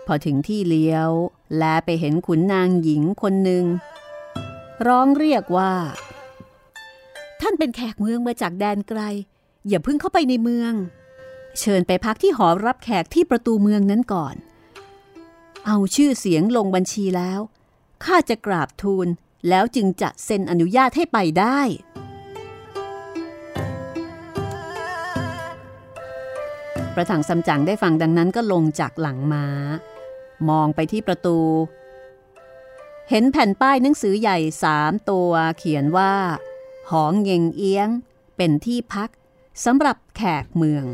[0.05, 1.09] พอถึงที่เลี้ยว
[1.57, 3.65] แลไปเห็นขุนนางหญิงคนหนึ่ง
[4.87, 5.73] ร้องเรียกว่า
[7.41, 9.01] ท่านเป็นแขกเมืองมาจากแดนไกล
[9.67, 10.73] อย่าเพิ่งเข้าไปในเมือง
[11.59, 14.35] เชิญไปพักที่หอรับแขกที่ประตูเมืองนั้นก่อน
[15.65, 17.39] เอาชื่อเสียงลงบัญชีแล้ว
[18.03, 19.07] ข้าจะกราบทูล
[19.49, 21.59] แล้วจึงจะเซ็นอนุญาตให้ไปได้
[26.95, 29.45] ประถังซัมจั๋งได้ฟังดังนั้นก็ลงจากหลังม้า
[30.49, 31.39] มองไปที่ประตู
[33.09, 36.13] เห็นแผ่นป้ายหนังสือใหญ่สามตัวเขียนว่า
[36.91, 37.89] หองเงงเอียง
[38.37, 39.09] เป็นที่พัก
[39.65, 40.85] สำหรับแขกเมือง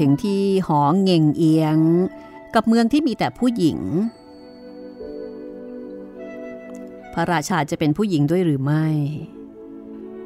[0.00, 1.78] ถึงที่หอเง่งเอียง
[2.54, 3.78] กับเมืองที่มีแต่ผู้หญิง
[7.14, 8.86] พระราชาจะเป็นผู้หญิงด้วยหรือไม่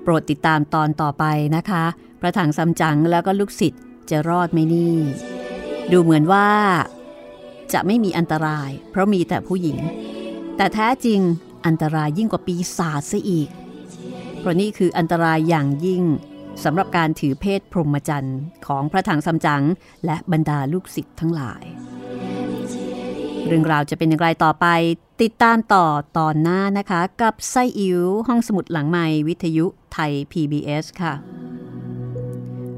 [0.02, 1.24] โปรดติดตามตอนต่อไป
[1.56, 1.84] นะคะ
[2.20, 4.96] พระถังซัมจั๋งแล้วก็ลูกศิษย์จะรอดไหมนี่
[5.92, 6.48] ดูเหมือนว่า
[7.72, 9.78] จะไม่มีอันตราย เพราะมีแต่ผู้หญิง
[10.56, 11.20] แต่แท้จริง
[11.66, 13.48] อันตรายยิ่งกว่าปีศาจซะอีก
[14.38, 16.02] เพราะนี่คืออันตรายอย่างยิ่ง
[16.64, 19.62] สำหรับการถือเพศพรหมจรรย์ของพระถังซัมจั๋ง
[20.06, 21.64] และบรรดาลูกศิษย์ทั้งหลาย
[23.46, 24.66] เรื่องราวจะเป็นอย่างไรต่อไป
[25.22, 25.86] ติดตามต่อ
[26.18, 31.14] ตอนหน้านะคะ กับไส้อิ๋วห้องสมุดหลังใหม่วิทยุไทย PBS ค่ะ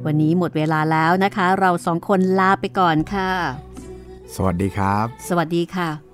[0.06, 6.07] วันนี้หมดเวลาแล้วนะคะ เราสองคนลาไปก่อนค่ะๆสวัสดีครับ สวัสดีค่ะ